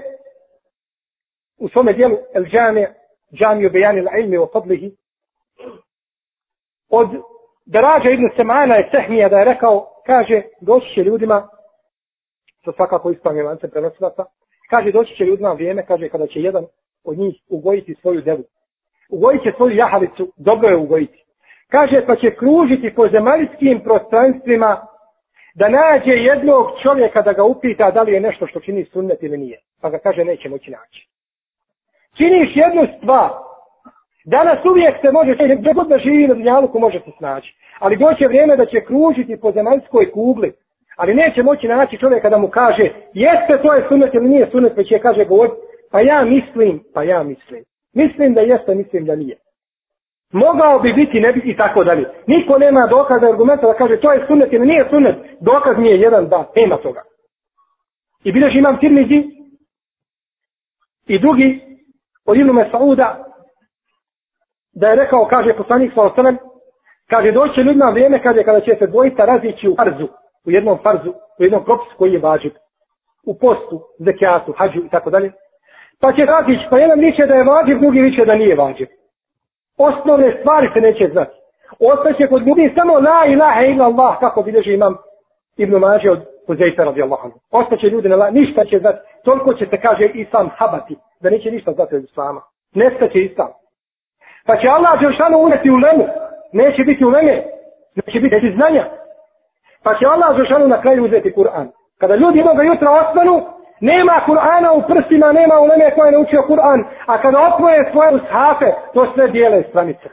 [1.59, 2.93] u svome dijelu El Džame,
[3.33, 4.91] Džamiju Bejani la ilmi o fadlihi,
[6.89, 7.09] od
[7.65, 11.47] Darađa ibn Semana je Sehmija da je rekao, kaže, doći će ljudima,
[12.63, 14.25] to svakako ispravljaju lance prenosilaca,
[14.69, 16.65] kaže, doći će ljudima vrijeme, kaže, kada će jedan
[17.03, 18.43] od njih ugojiti svoju devu.
[19.11, 21.23] Ugojit će svoju jahalicu, dobro je ugojiti.
[21.69, 24.87] Kaže, pa će kružiti po zemaljskim prostranstvima
[25.59, 29.37] da nađe jednog čovjeka da ga upita da li je nešto što čini sunnet ili
[29.37, 29.59] nije.
[29.81, 31.07] Pa ga kaže neće moći naći.
[32.17, 33.29] Činiš jednu stvar.
[34.25, 37.55] Danas uvijek se može, gdje god da živi na dunjaluku može se snaći.
[37.79, 40.53] Ali doće vrijeme da će kružiti po zemaljskoj kugli.
[40.97, 44.77] Ali neće moći naći čovjeka da mu kaže jeste to je sunnet ili nije sunnet,
[44.77, 45.49] već je kaže govor,
[45.91, 47.63] pa ja mislim, pa ja mislim.
[47.93, 49.35] Mislim da jeste, mislim da nije.
[50.33, 52.09] Mogao bi biti, ne biti i tako dalje.
[52.27, 55.15] Niko nema dokaza argumenta da kaže to je sunnet ili nije sunnet.
[55.41, 57.01] Dokaz mi je jedan da, nema toga.
[58.23, 59.23] I bilješ imam tirmizi
[61.07, 61.61] i drugi
[62.25, 63.23] od Ibnu Mesauda
[64.73, 66.37] da je rekao, kaže poslanik sa osanem,
[67.09, 70.07] kaže doće ljudima vrijeme kaže kada će se dvojica razići u farzu,
[70.45, 71.09] u jednom farzu,
[71.39, 72.51] u jednom propisu koji je važiv,
[73.25, 75.31] u postu, zekijatu, hađu i tako dalje.
[76.01, 78.87] Pa će razići, pa jedan viće da je važiv, drugi viće da nije važiv
[79.77, 81.35] osnovne stvari se neće znati.
[81.91, 84.95] Ostaće kod ljudi samo la ilaha illa Allah, kako bilježi imam
[85.57, 87.39] Ibn Mađe od Huzeyta radijallahu anhu.
[87.51, 91.51] Ostaće ljudi na la, ništa će znati, toliko će se kaže islam habati, da neće
[91.51, 92.41] ništa znati od islama.
[92.73, 93.51] Nestaće islam.
[94.47, 96.05] Pa će Allah Đelšanu uneti u lemu.
[96.53, 97.43] Neće biti u leme.
[97.95, 98.85] Neće biti znanja.
[99.83, 101.67] Pa će Allah Đelšanu na kraju uzeti Kur'an.
[101.99, 103.45] Kada ljudi jednoga jutra ostanu,
[103.81, 106.83] nema Kur'ana u prstima, nema u leme koja je naučio Kur'an.
[107.05, 110.09] A kada otvoje svoje ushafe, to sve bijele stranice.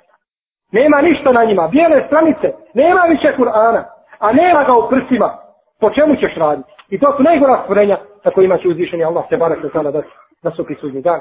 [0.73, 1.69] Nema ništa na njima.
[1.69, 2.53] Bijele stranice.
[2.75, 3.83] Nema više Kur'ana.
[4.19, 5.39] A nema ga u prstima.
[5.81, 6.71] Po čemu ćeš raditi?
[6.91, 10.03] I to su najgora stvorenja sa kojima će uzvišeni Allah se barak sada da,
[10.43, 11.21] da su prisudnji dan.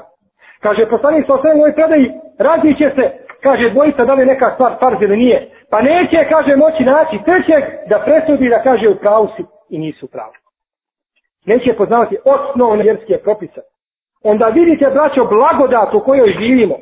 [0.60, 3.04] Kaže, poslanik sa osvijem ovoj predaji, razli će se,
[3.42, 5.50] kaže, dvojica da li neka stvar farz ili nije.
[5.70, 10.10] Pa neće, kaže, moći naći trećeg da presudi da kaže u pravu si i nisu
[10.10, 10.43] pravi.
[11.44, 13.60] Neće poznavati osnovne vjerske propise.
[14.22, 16.76] Onda vidite, braćo, blagodat u kojoj živimo.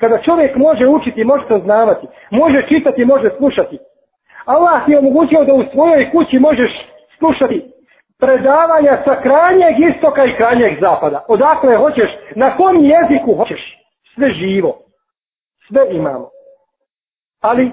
[0.00, 3.78] Kada čovjek može učiti, može saznavati, može čitati, može slušati.
[4.44, 6.70] Allah ti je omogućio da u svojoj kući možeš
[7.18, 7.72] slušati
[8.18, 11.24] predavanja sa krajnjeg istoka i krajnjeg zapada.
[11.28, 13.78] Odakle hoćeš, na kom jeziku hoćeš.
[14.14, 14.78] Sve živo.
[15.68, 16.28] Sve imamo.
[17.40, 17.72] Ali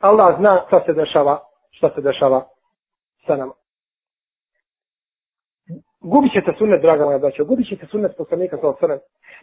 [0.00, 2.44] Allah zna šta se dešava, šta se dešava
[3.26, 3.52] sa nama.
[6.02, 8.98] Gubit ćete sunnet, draga moja braća, gubit ćete sunnet poslanika sa osrem.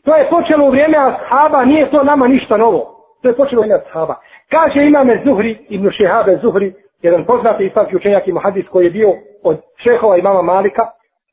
[0.05, 2.79] To je počelo u vrijeme ashaba, nije to nama ništa novo.
[3.21, 4.15] To je počelo u vrijeme ashaba.
[4.49, 9.13] Kaže imame Zuhri, ibn Šehabe Zuhri, jedan poznati islamski učenjak i muhadis koji je bio
[9.43, 10.83] od šehova i mama Malika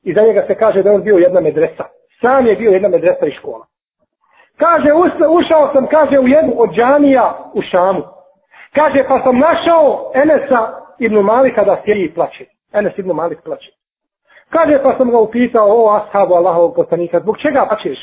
[0.03, 1.85] i za njega se kaže da on bio jedna medresa.
[2.20, 3.66] Sam je bio jedna medresa i škola.
[4.57, 4.93] Kaže,
[5.29, 8.03] ušao sam, kaže, u jednu od džanija u Šamu.
[8.74, 10.61] Kaže, pa sam našao Enesa
[10.99, 12.45] ibn Malika da sjedi i plaće.
[12.72, 13.76] Enes ibn Malik plaće.
[14.51, 17.99] Kaže, pa sam ga upitao, o ashabu Allahovog poslanika, zbog čega plaćeš?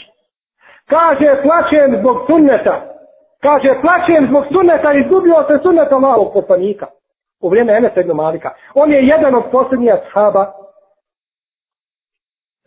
[0.90, 2.82] Kaže, plaćem zbog sunneta.
[3.42, 6.88] Kaže, plaćem zbog sunneta, izgubio se sunneta Allahovog poslanika
[7.42, 8.50] u vrijeme Enesa ibn Malika.
[8.76, 10.52] On je jedan od posljednjih ashaba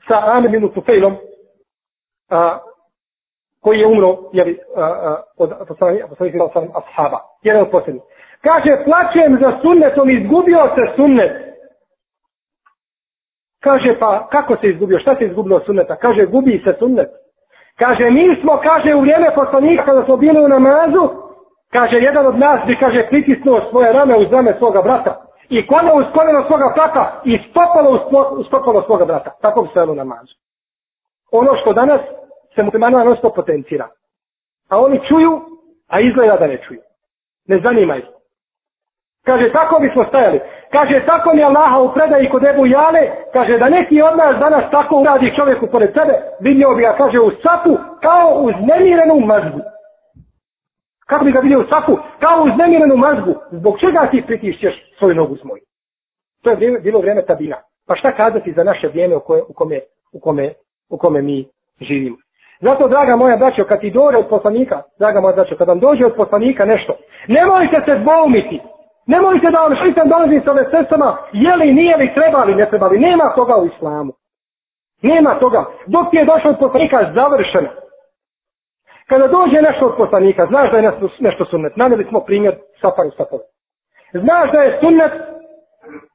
[0.09, 1.17] sa Amir ibn Tufejlom,
[2.31, 2.59] a,
[3.63, 6.41] koji je umro jeli, a, a, od poslanih
[6.75, 7.19] ashaba.
[7.43, 8.03] Jedan od posljednjih.
[8.41, 11.46] Kaže, plaćem za sunnetom, izgubio se sunnet.
[13.67, 14.99] Kaže, pa kako se izgubio?
[14.99, 15.97] Šta se izgubilo sunneta?
[15.97, 17.09] Kaže, gubi se sunnet.
[17.79, 21.27] Kaže, mi smo, kaže, u vrijeme poslanika kada smo bili u namazu,
[21.73, 25.23] Kaže, jedan od nas bi, kaže, pritisnuo svoje rame uz rame svoga brata.
[25.49, 27.91] I kolje uz koljeno svoga brata i stopalo
[28.33, 29.31] uz stopalo svoga brata.
[29.43, 30.35] Tako bi se ono namazu.
[31.33, 32.01] Ono što danas
[32.55, 33.89] se muslimanima non stop potencira.
[34.69, 35.41] A oni čuju,
[35.89, 36.81] a izgleda da ne čuju.
[37.49, 38.03] Ne zanimaju.
[39.25, 40.41] Kaže, tako bismo stajali.
[40.71, 43.03] Kaže, tako mi Allaha u predaji kod Ebu Jale,
[43.33, 47.21] kaže, da neki od nas danas tako uradi čovjeku pored sebe, vidio bi ga, kaže,
[47.21, 49.61] u sapu, kao uz nemirenu mazgu.
[51.07, 51.99] Kako bi ga vidio u sapu?
[52.21, 55.63] kao uz nemirenu mazgu, zbog čega ti pritišćeš svoju nogu s moju?
[56.43, 57.57] To je vrijeme, bilo vrijeme tabina.
[57.89, 59.81] Pa šta kazati za naše vrijeme u, koje, u, kome,
[60.13, 60.53] u, kome,
[60.91, 61.49] u kome mi
[61.81, 62.17] živimo?
[62.61, 66.07] Zato, draga moja braćo, kad ti dođe od poslanika, draga moja braćo, kad vam dođe
[66.07, 66.97] od poslanika nešto,
[67.29, 68.61] nemojte se dvoumiti.
[69.07, 72.69] Nemojte da vam šitan dolazi s ove sestama, je li, nije li, treba li, ne
[72.71, 72.99] treba li.
[72.99, 74.13] Nema toga u islamu.
[75.03, 75.65] Nema toga.
[75.87, 77.69] Dok ti je došao od poslanika, završeno.
[79.09, 81.77] Kada dođe nešto od poslanika, znaš da je nešto, nešto sunnet.
[81.77, 83.39] Naneli smo primjer Safar u Safar.
[84.13, 85.13] Znaš da je sunnet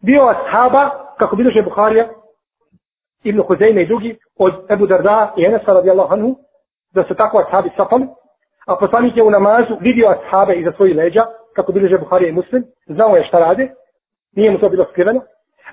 [0.04, 2.08] bio ashaba, kako bilože Buharija,
[3.24, 6.36] Ibn Huzeyme i drugi, od Ebu Darda i Enesa radijallahu anhu,
[6.94, 8.08] da se tako ashabi safali,
[8.68, 11.26] a poslanik je u namazu vidio ashabe iza svojih leđa,
[11.56, 13.70] kako bilježe Buharija i Muslim, znao je šta rade,
[14.36, 15.22] nije mu to bilo skriveno.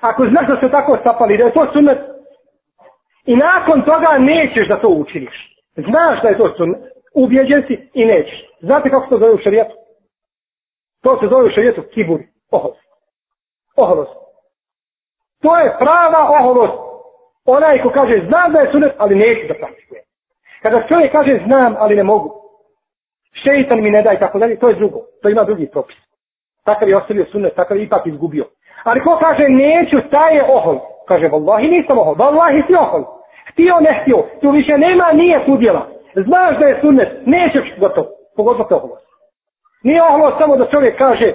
[0.01, 1.99] Ako znaš da se tako safali, da je to sunnet,
[3.25, 5.55] i nakon toga nećeš da to učiniš.
[5.75, 6.81] Znaš da je to sunnet,
[7.13, 8.45] ubjeđen si i nećeš.
[8.61, 9.75] Znate kako se to zove u šarijetu?
[11.03, 12.19] To se zove u šarijetu kibur,
[12.51, 12.81] oholost.
[13.75, 14.11] Oholost.
[15.41, 16.77] To je prava oholost.
[17.45, 20.03] Onaj ko kaže znam da je sunet, ali neću da praktikujem.
[20.61, 22.38] Kada čovjek kaže znam, ali ne mogu.
[23.43, 24.99] Šeitan mi ne daj tako dalje, to je drugo.
[25.21, 25.97] To ima drugi propis.
[26.65, 28.45] Takav je ostavio sunnet, takav je ipak izgubio.
[28.83, 30.77] Ali ko kaže neću, taj je ohol.
[31.07, 33.03] Kaže, vallahi nisam ohol, vallahi si ohol.
[33.51, 35.87] Htio, ne htio, tu više nema, nije sudjela.
[36.15, 39.05] Znaš da je sunnet, nećeš gotovo, pogotovo te oholost.
[39.83, 41.33] Nije oholost samo da čovjek kaže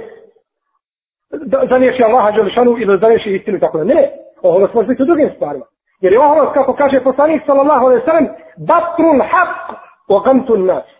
[1.30, 3.84] da zaniješi Allaha Đelešanu ili da zaniješi istinu tako da.
[3.84, 4.10] Ne,
[4.42, 5.64] oholost može biti u drugim stvarima.
[6.00, 8.26] Jer je oholost, kako kaže poslanik sallallahu alaihi sallam,
[8.68, 9.74] batrul haq
[10.08, 10.93] o gantun nas.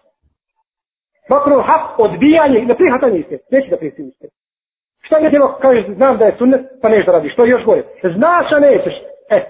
[1.29, 3.41] Zapravo haq, odbijanje, i prihvatanje istine.
[3.51, 4.31] Neće da prihvatanje istine.
[5.03, 7.33] Šta je djelo, kaže, znam da je sunnet, pa neš da radiš.
[7.33, 7.83] Što je još gore?
[8.17, 8.95] Znaš, a nećeš.
[9.31, 9.45] E,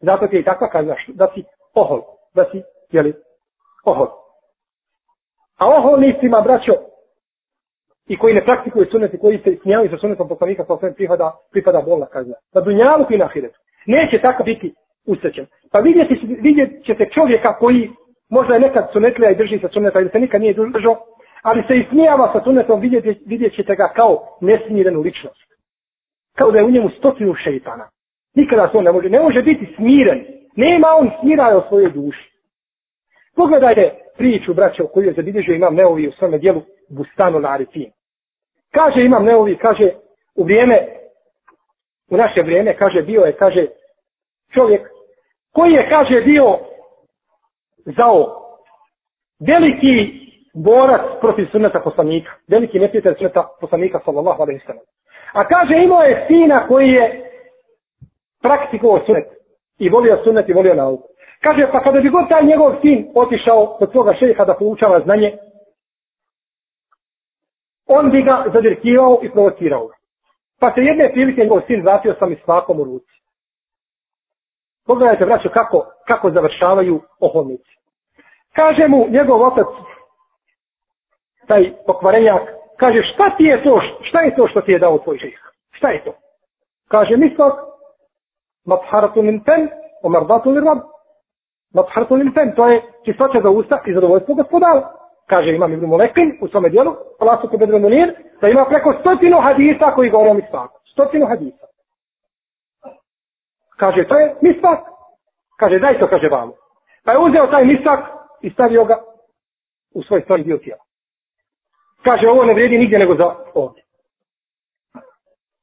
[0.00, 1.44] zato ti je i takva kazna, da si
[1.74, 2.00] ohol,
[2.34, 3.14] da si, jeli,
[3.84, 4.06] ohol.
[5.58, 6.72] A oholnicima, braćo,
[8.08, 11.32] i koji ne praktikuju sunnet i koji se smijaju sa sunnetom poslanika sa osvijem prihoda,
[11.52, 12.34] pripada bolna kazna.
[12.54, 13.58] Na dunjalu i na ahiretu.
[13.86, 14.74] Neće tako biti
[15.06, 15.46] usrećen.
[15.72, 17.90] Pa vidjeti, vidjet ćete čovjeka koji
[18.28, 20.96] možda je nekad sunetlija i drži se sunneta ili se nikad nije držao,
[21.42, 25.52] ali se ismijava sa sunnetom, vidjet, vidjet ćete ga kao nesmirenu ličnost.
[26.36, 27.88] Kao da je u njemu stotinu šeitana.
[28.34, 30.24] Nikada se on ne može, ne može biti smiren.
[30.56, 32.32] Nema on smiraja o svojoj duši.
[33.36, 37.90] Pogledajte priču, braće, koju je zabilježio imam Neovi u svome dijelu Bustanu na Arifin.
[38.70, 39.90] Kaže imam Neovi, kaže,
[40.34, 40.88] u vrijeme,
[42.10, 43.66] u naše vrijeme, kaže, bio je, kaže,
[44.54, 44.88] čovjek
[45.52, 46.58] koji je, kaže, bio
[47.84, 48.42] zao
[49.40, 50.21] veliki
[50.54, 54.84] borac protiv sunneta poslanika, veliki neprijatelj sunneta poslanika, sallallahu alaihi sallam.
[55.32, 57.30] A kaže, imao je sina koji je
[58.42, 59.28] praktikovao sunnet
[59.78, 61.08] i volio sunnet i volio nauku.
[61.42, 65.38] Kaže, pa kada bi god taj njegov sin otišao kod svoga šeha da poučava znanje,
[67.86, 69.94] on bi ga zadirkivao i provocirao ga.
[70.60, 73.12] Pa se jedne prilike njegov sin vratio sam i svakom u ruci.
[74.86, 77.72] Pogledajte, braćo, kako, kako završavaju oholnici.
[78.52, 79.66] Kaže mu njegov otac,
[81.52, 82.42] taj pokvarenjak,
[82.76, 85.38] kaže, šta ti je to, šta je to što ti je dao tvoj šeh?
[85.76, 86.12] Šta je to?
[86.88, 87.54] Kaže, mislok,
[88.66, 89.68] matharatu min ten,
[90.02, 90.78] omardatu li rab.
[91.74, 94.92] Matharatu min ten, to je čistoća za usta i zadovoljstvo gospodala.
[95.26, 99.94] Kaže, imam Ibn Molekin u svome dijelu, Alasu Kubedre Munir, da ima preko stotinu hadisa
[99.94, 100.80] koji govore o mislaku.
[100.92, 101.66] Stotinu hadisa.
[103.76, 104.80] Kaže, to je mislak.
[105.56, 106.52] Kaže, daj to, kaže vam.
[107.04, 108.00] Pa je uzeo taj mislak
[108.40, 108.96] i stavio ga
[109.94, 110.82] u svoj stvari dio tijela.
[112.04, 113.82] Kaže, ovo ne vredi nigdje nego za ovdje.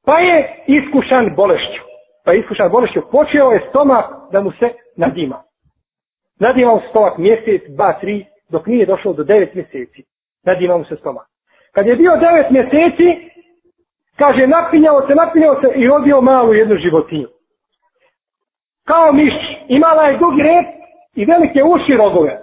[0.04, 1.82] Pa je iskušan bolešću.
[2.24, 3.00] Pa je iskušan bolešću.
[3.10, 5.42] Počeo je stomak da mu se nadima.
[6.38, 10.04] Nadima mu se stomak mjesec, dva, tri, dok nije došao do devet mjeseci.
[10.44, 11.26] Nadima mu se stomak.
[11.72, 13.30] Kad je bio devet mjeseci,
[14.16, 17.28] kaže, napinjao se, napinjao se i rodio malu jednu životinju.
[18.86, 19.34] Kao miš,
[19.68, 20.66] imala je dugi rep
[21.14, 22.40] i velike uši rogove.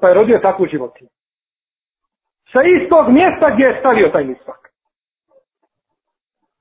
[0.00, 1.08] Pa je rodio takvu životinju
[2.52, 4.68] sa istog mjesta gdje je stavio taj misvak.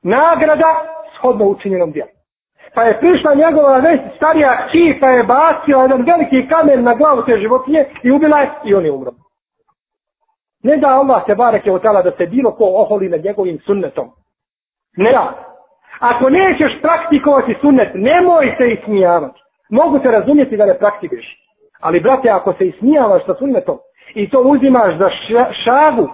[0.04, 0.72] Nagrada
[1.18, 2.10] shodno učinjenom dijelu.
[2.76, 7.22] Pa je prišla njegova već starija či, pa je bacio jedan veliki kamen na glavu
[7.26, 9.12] te životinje i ubila je i on je umro.
[10.64, 14.10] Ne da Allah se barek je otala da se bilo ko oholi nad njegovim sunnetom.
[14.98, 15.44] Ne da.
[16.00, 19.40] Ako nećeš praktikovati sunnet, nemoj se ismijavati.
[19.70, 21.44] Mogu se razumjeti da ne praktikuješ.
[21.80, 23.78] Ali, brate, ako se ismijavaš sa sunnetom,
[24.16, 25.10] i to uzimaš za
[25.64, 26.10] šagu,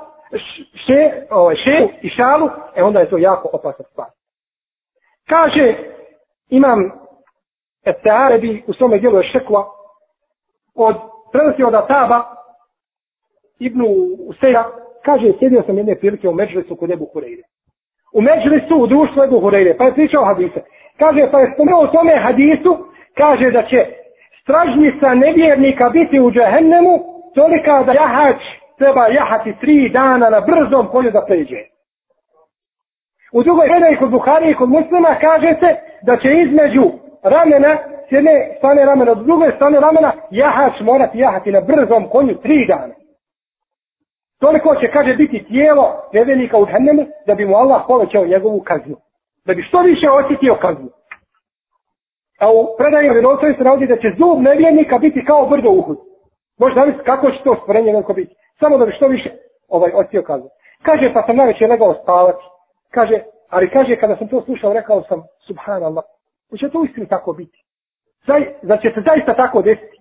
[0.86, 4.08] še, ovaj, še i šalu, e onda je to jako opasna stvar.
[5.30, 5.76] Kaže,
[6.50, 6.92] imam
[7.86, 9.66] Etearebi u svome dijelu je šekva,
[10.76, 10.96] od,
[11.32, 12.24] prenosi od Ataba,
[13.60, 13.86] Ibnu
[14.28, 14.64] Useja,
[15.06, 17.44] kaže, sjedio sam jedne prilike u Međlisu kod Ebu Hureyre.
[18.14, 20.62] U Međlisu, u društvu Ebu Hureyre, pa je pričao hadise.
[21.00, 22.78] Kaže, pa je spomenuo u tome hadisu,
[23.18, 23.86] kaže da će
[24.42, 28.42] stražnica nevjernika biti u džehennemu, tolika da jahač
[28.78, 31.62] treba jahati tri dana na brzom konju da pređe.
[33.34, 35.70] U drugoj predaji kod Buhari i kod muslima kaže se
[36.02, 36.84] da će između
[37.24, 37.78] ramena,
[38.10, 42.66] s jedne strane ramena, od druge strane ramena, jahač morati jahati na brzom konju tri
[42.68, 42.94] dana.
[44.40, 48.96] Toliko će, kaže, biti tijelo nevjenika u džennemu da bi mu Allah povećao njegovu kaznu.
[49.46, 50.90] Da bi što više osjetio kaznu.
[52.40, 55.98] A u predaju vjerovcovi se navodi da će zub nevjernika biti kao brdo uhud.
[56.64, 58.36] Možeš zamisliti kako će to stvorenje veliko biti.
[58.60, 59.30] Samo da bi što više
[59.70, 60.50] ovaj otio kaznu.
[60.84, 62.44] Kaže, pa sam najveće legao spavati.
[62.92, 63.18] Kaže,
[63.50, 66.04] ali kaže, kada sam to slušao, rekao sam, subhanallah,
[66.50, 67.58] hoće to uistinu tako biti.
[68.28, 69.98] Zaj, zar će se zaista tako desiti?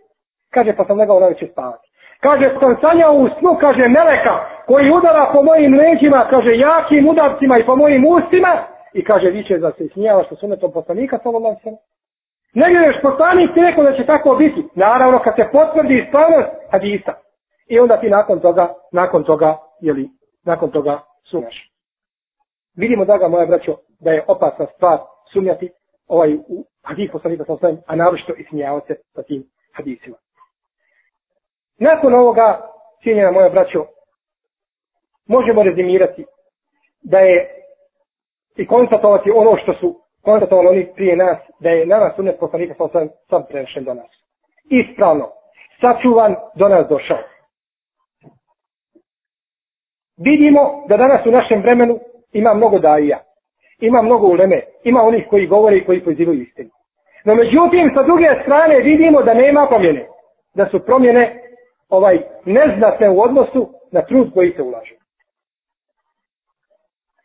[0.51, 1.89] Kaže, pa sam legao najveće spavati.
[2.21, 4.35] Kaže, sam sanjao u snu, kaže, meleka,
[4.67, 8.53] koji udara po mojim leđima, kaže, jakim udarcima i po mojim ustima,
[8.93, 11.79] i kaže, viće da se smijava što sunetom poslanika, sallallahu sallam.
[12.55, 14.69] Ne vjeruješ, poslanik ti rekao da će tako biti.
[14.75, 17.13] Naravno, kad se potvrdi ispravnost hadisa.
[17.67, 20.09] I onda ti nakon toga, nakon toga, jeli,
[20.45, 21.01] nakon toga
[21.31, 21.73] sumnjaš.
[22.77, 24.99] Vidimo, draga moja braćo, da je opasna stvar
[25.33, 25.71] sumnjati
[26.09, 28.45] ovaj u hadis poslanika sa osvijem, a naročito i
[28.87, 30.17] se sa tim hadisima.
[31.79, 32.61] Nakon ovoga,
[33.03, 33.87] cijenjena moja braćo,
[35.27, 36.25] možemo rezimirati
[37.03, 37.49] da je
[38.57, 42.89] i konstatovati ono što su konstatovali oni prije nas da je nama sunet poslanika sa
[42.93, 44.11] sam, sam prenešen do nas.
[44.71, 45.29] Ispravno.
[45.81, 47.19] Sačuvan do nas došao.
[50.17, 51.99] Vidimo da danas u našem vremenu
[52.33, 53.19] ima mnogo daija.
[53.81, 54.63] Ima mnogo uleme.
[54.85, 56.71] Ima onih koji govore i koji pozivaju istinu.
[57.25, 60.07] No međutim, sa druge strane vidimo da nema promjene.
[60.55, 61.43] Da su promjene
[61.89, 65.02] ovaj neznatne u odnosu na trud koji se ulaže.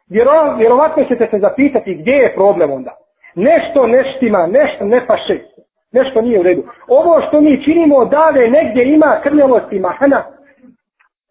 [0.09, 2.97] Vjero, vjerovatno ćete se zapitati gdje je problem onda.
[3.35, 5.39] Nešto neštima, nešto ne paše.
[5.91, 6.63] Nešto nije u redu.
[6.87, 10.23] Ovo što mi činimo dale negdje ima krnjavosti mahana,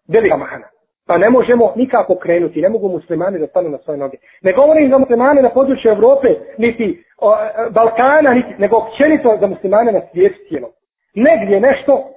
[0.08, 0.66] velika mahana.
[1.06, 4.16] Pa ne možemo nikako krenuti, ne mogu muslimani da stanu na svoje noge.
[4.42, 6.28] Ne govorim za muslimane na području Evrope,
[6.58, 7.36] niti o,
[7.70, 10.70] Balkana, niti, nego općenito za muslimane na svijetu cijelom.
[11.14, 12.10] Negdje nešto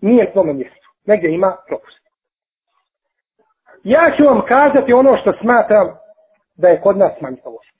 [0.00, 0.86] nije na svome mjestu.
[1.06, 2.05] Negdje ima propust.
[3.84, 5.88] Ja ću vam kazati ono što smatram
[6.56, 7.76] da je kod nas manjkavost.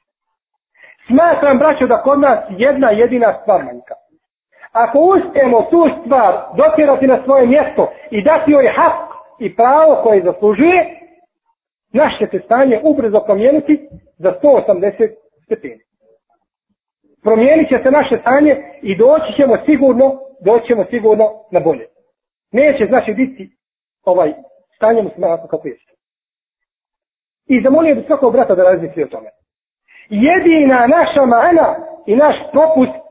[1.06, 3.94] Smatram, braćo, da kod nas jedna jedina stvar manjka.
[4.73, 8.93] Ako uspijemo tu stvar dotjerati na svoje mjesto i dati joj hak
[9.39, 11.01] i pravo koje zaslužuje,
[11.93, 15.10] naš će se stanje ubrzo promijeniti za 180
[15.44, 15.81] stepeni.
[17.24, 21.86] Promijenit će se naše stanje i doći ćemo sigurno, doći ćemo sigurno na bolje.
[22.52, 23.51] Neće znači biti
[24.05, 24.32] ovaj
[24.76, 25.92] stanje muslimana kako jeste.
[27.46, 29.30] I zamolio bi svakog brata da razmisli o tome.
[30.08, 31.76] Jedina naša mana
[32.06, 33.06] i naš propust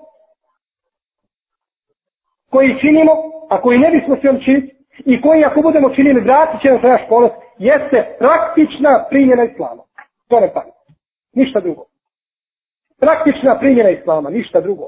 [2.50, 3.12] koji činimo,
[3.50, 4.76] a koji ne bismo se činiti,
[5.06, 9.84] i koji ako budemo činili vratit će nam se naš ponos, jeste praktična primjena islama.
[10.28, 10.72] To ne pali.
[11.34, 11.86] Ništa drugo.
[13.00, 14.88] Praktična primjena islama, ništa drugo.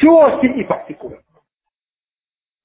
[0.00, 1.20] Čuo si i praktikujem.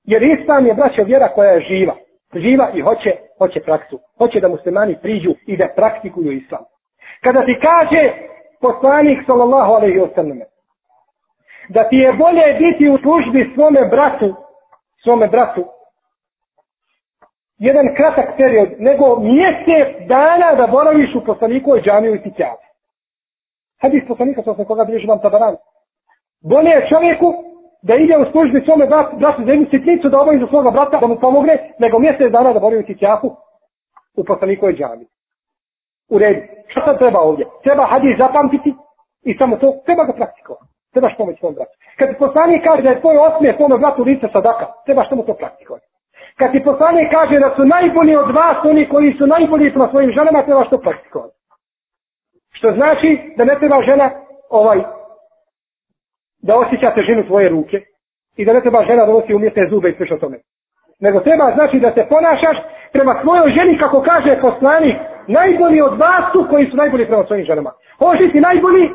[0.03, 1.95] Jer islam je braća vjera koja je živa.
[2.34, 3.99] Živa i hoće, hoće praksu.
[4.18, 6.64] Hoće da muslimani priđu i da praktikuju islam.
[7.24, 8.12] Kada ti kaže
[8.62, 10.41] poslanik sallallahu alaihi wasallam
[11.70, 14.36] da ti je bolje biti u službi svome bratu,
[15.03, 15.66] svome bratu,
[17.58, 22.44] jedan kratak period, nego mjesec dana da boraviš u poslanikovoj džamiju i ti.
[23.82, 25.56] Hadis poslanika sam koga bilježi vam tabaran.
[26.44, 27.51] Bolje je čovjeku
[27.82, 30.99] da ide u službi svome bratu, bratu za jednu sitnicu da obavi za svoga brata
[30.99, 32.98] da mu pomogne, nego mjesec dana da boravi u ti
[34.18, 35.06] u poslanikoj džami.
[36.10, 36.41] U redu.
[36.68, 37.45] Šta sad treba ovdje?
[37.64, 38.74] Treba hadis zapamtiti
[39.24, 40.72] i samo to, treba ga praktikovati.
[40.94, 41.76] Trebaš pomoći svom bratu.
[41.98, 45.34] Kad ti poslanik kaže da je tvoj osmije svome bratu lice sadaka, trebaš samo to
[45.34, 45.86] praktikovati.
[46.40, 50.12] Kad ti poslanik kaže da su najbolji od vas oni koji su najbolji prema svojim
[50.12, 51.36] ženama, trebaš to praktikovati.
[52.52, 54.12] Što znači da ne treba žena
[54.49, 54.80] ovaj
[56.42, 57.82] da osjeća težinu tvoje ruke
[58.38, 60.38] i da ne treba žena da nosi umjetne zube i sve tome.
[61.00, 62.58] Nego treba znači da se ponašaš
[62.94, 64.96] prema svojoj ženi kako kaže poslanik
[65.28, 67.72] najbolji od vas su koji su najbolji prema svojim ženama.
[68.00, 68.90] Hoćeš ti najbolji,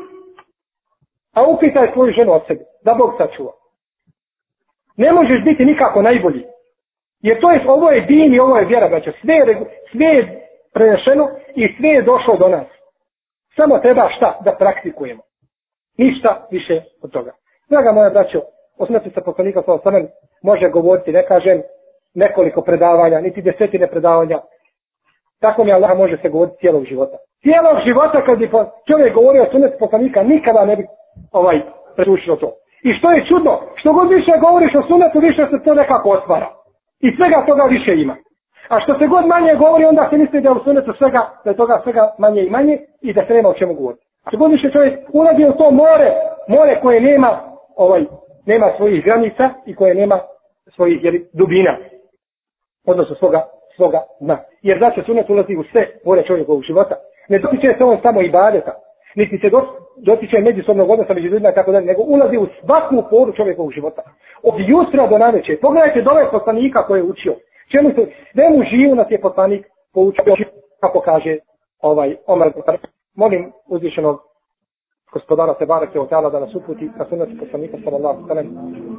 [1.35, 3.51] a upitaj svoju ženu od sebe, da Bog sačuva.
[4.97, 6.43] Ne možeš biti nikako najbolji.
[7.21, 9.11] Jer to je, ovo je din i ovo je vjera, braćo.
[9.21, 9.59] Sve je,
[9.91, 10.41] sve je
[10.73, 12.67] prenešeno i sve je došlo do nas.
[13.55, 14.39] Samo treba šta?
[14.43, 15.21] Da praktikujemo.
[15.97, 17.31] Ništa više od toga.
[17.69, 18.41] Draga moja braćo,
[18.79, 20.07] osmeti se poslanika sa osanem
[20.43, 21.61] može govoriti, ne kažem,
[22.15, 24.39] nekoliko predavanja, niti desetine predavanja.
[25.41, 27.17] Tako mi Allah može se govoriti cijelog života.
[27.41, 28.49] Cijelog života kad bi
[28.87, 30.83] čovjek govorio o sunetu poslanika, nikada ne bi
[31.31, 31.61] ovaj
[31.95, 32.51] pretušilo to.
[32.83, 36.49] I što je čudno, što god više govoriš o sunetu, više se to nekako otvara.
[36.99, 38.15] I svega toga više ima.
[38.69, 41.49] A što se god manje govori, onda se misli da je u sunetu svega, da
[41.49, 44.06] je toga svega manje i manje i da se nema o čemu govoriti.
[44.27, 46.11] Ako što god čovjek ulazi u to more,
[46.47, 47.39] more koje nema,
[47.75, 48.05] ovaj,
[48.45, 50.19] nema svojih granica i koje nema
[50.75, 51.77] svojih jeli, dubina.
[52.87, 53.45] Odnosno svoga,
[53.75, 54.37] svoga dna.
[54.61, 56.95] Jer znači sunet ulazi u sve more čovjekovog života.
[57.29, 58.73] Ne dotiče se on samo i badeta.
[59.15, 59.49] Niti se
[59.97, 64.01] dotiče međusobnog odnosa među ljudima tako da nego ulazi u svaku poru čovjekovog života.
[64.43, 65.57] Od jutra do naveče.
[65.61, 67.35] Pogledajte dole poslanika koje je učio.
[67.71, 70.23] Čemu se svemu živu nas je poslanik poučio
[70.81, 71.37] kako kaže
[71.81, 72.51] ovaj Omar
[73.17, 74.19] Molim uzvišenog
[75.13, 75.99] gospodara se barake
[76.31, 78.47] da nas uputi na sunet poslanika sallallahu sallam,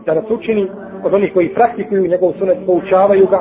[0.06, 0.70] da nas učini
[1.04, 3.40] od onih koji praktikuju njegov sunet, poučavaju ga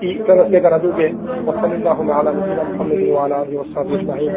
[0.00, 1.12] i prenos njega na druge.
[1.46, 4.32] Wa sallallahu ala Muhammadin wa ala alihi wa sahbihi ajma'in.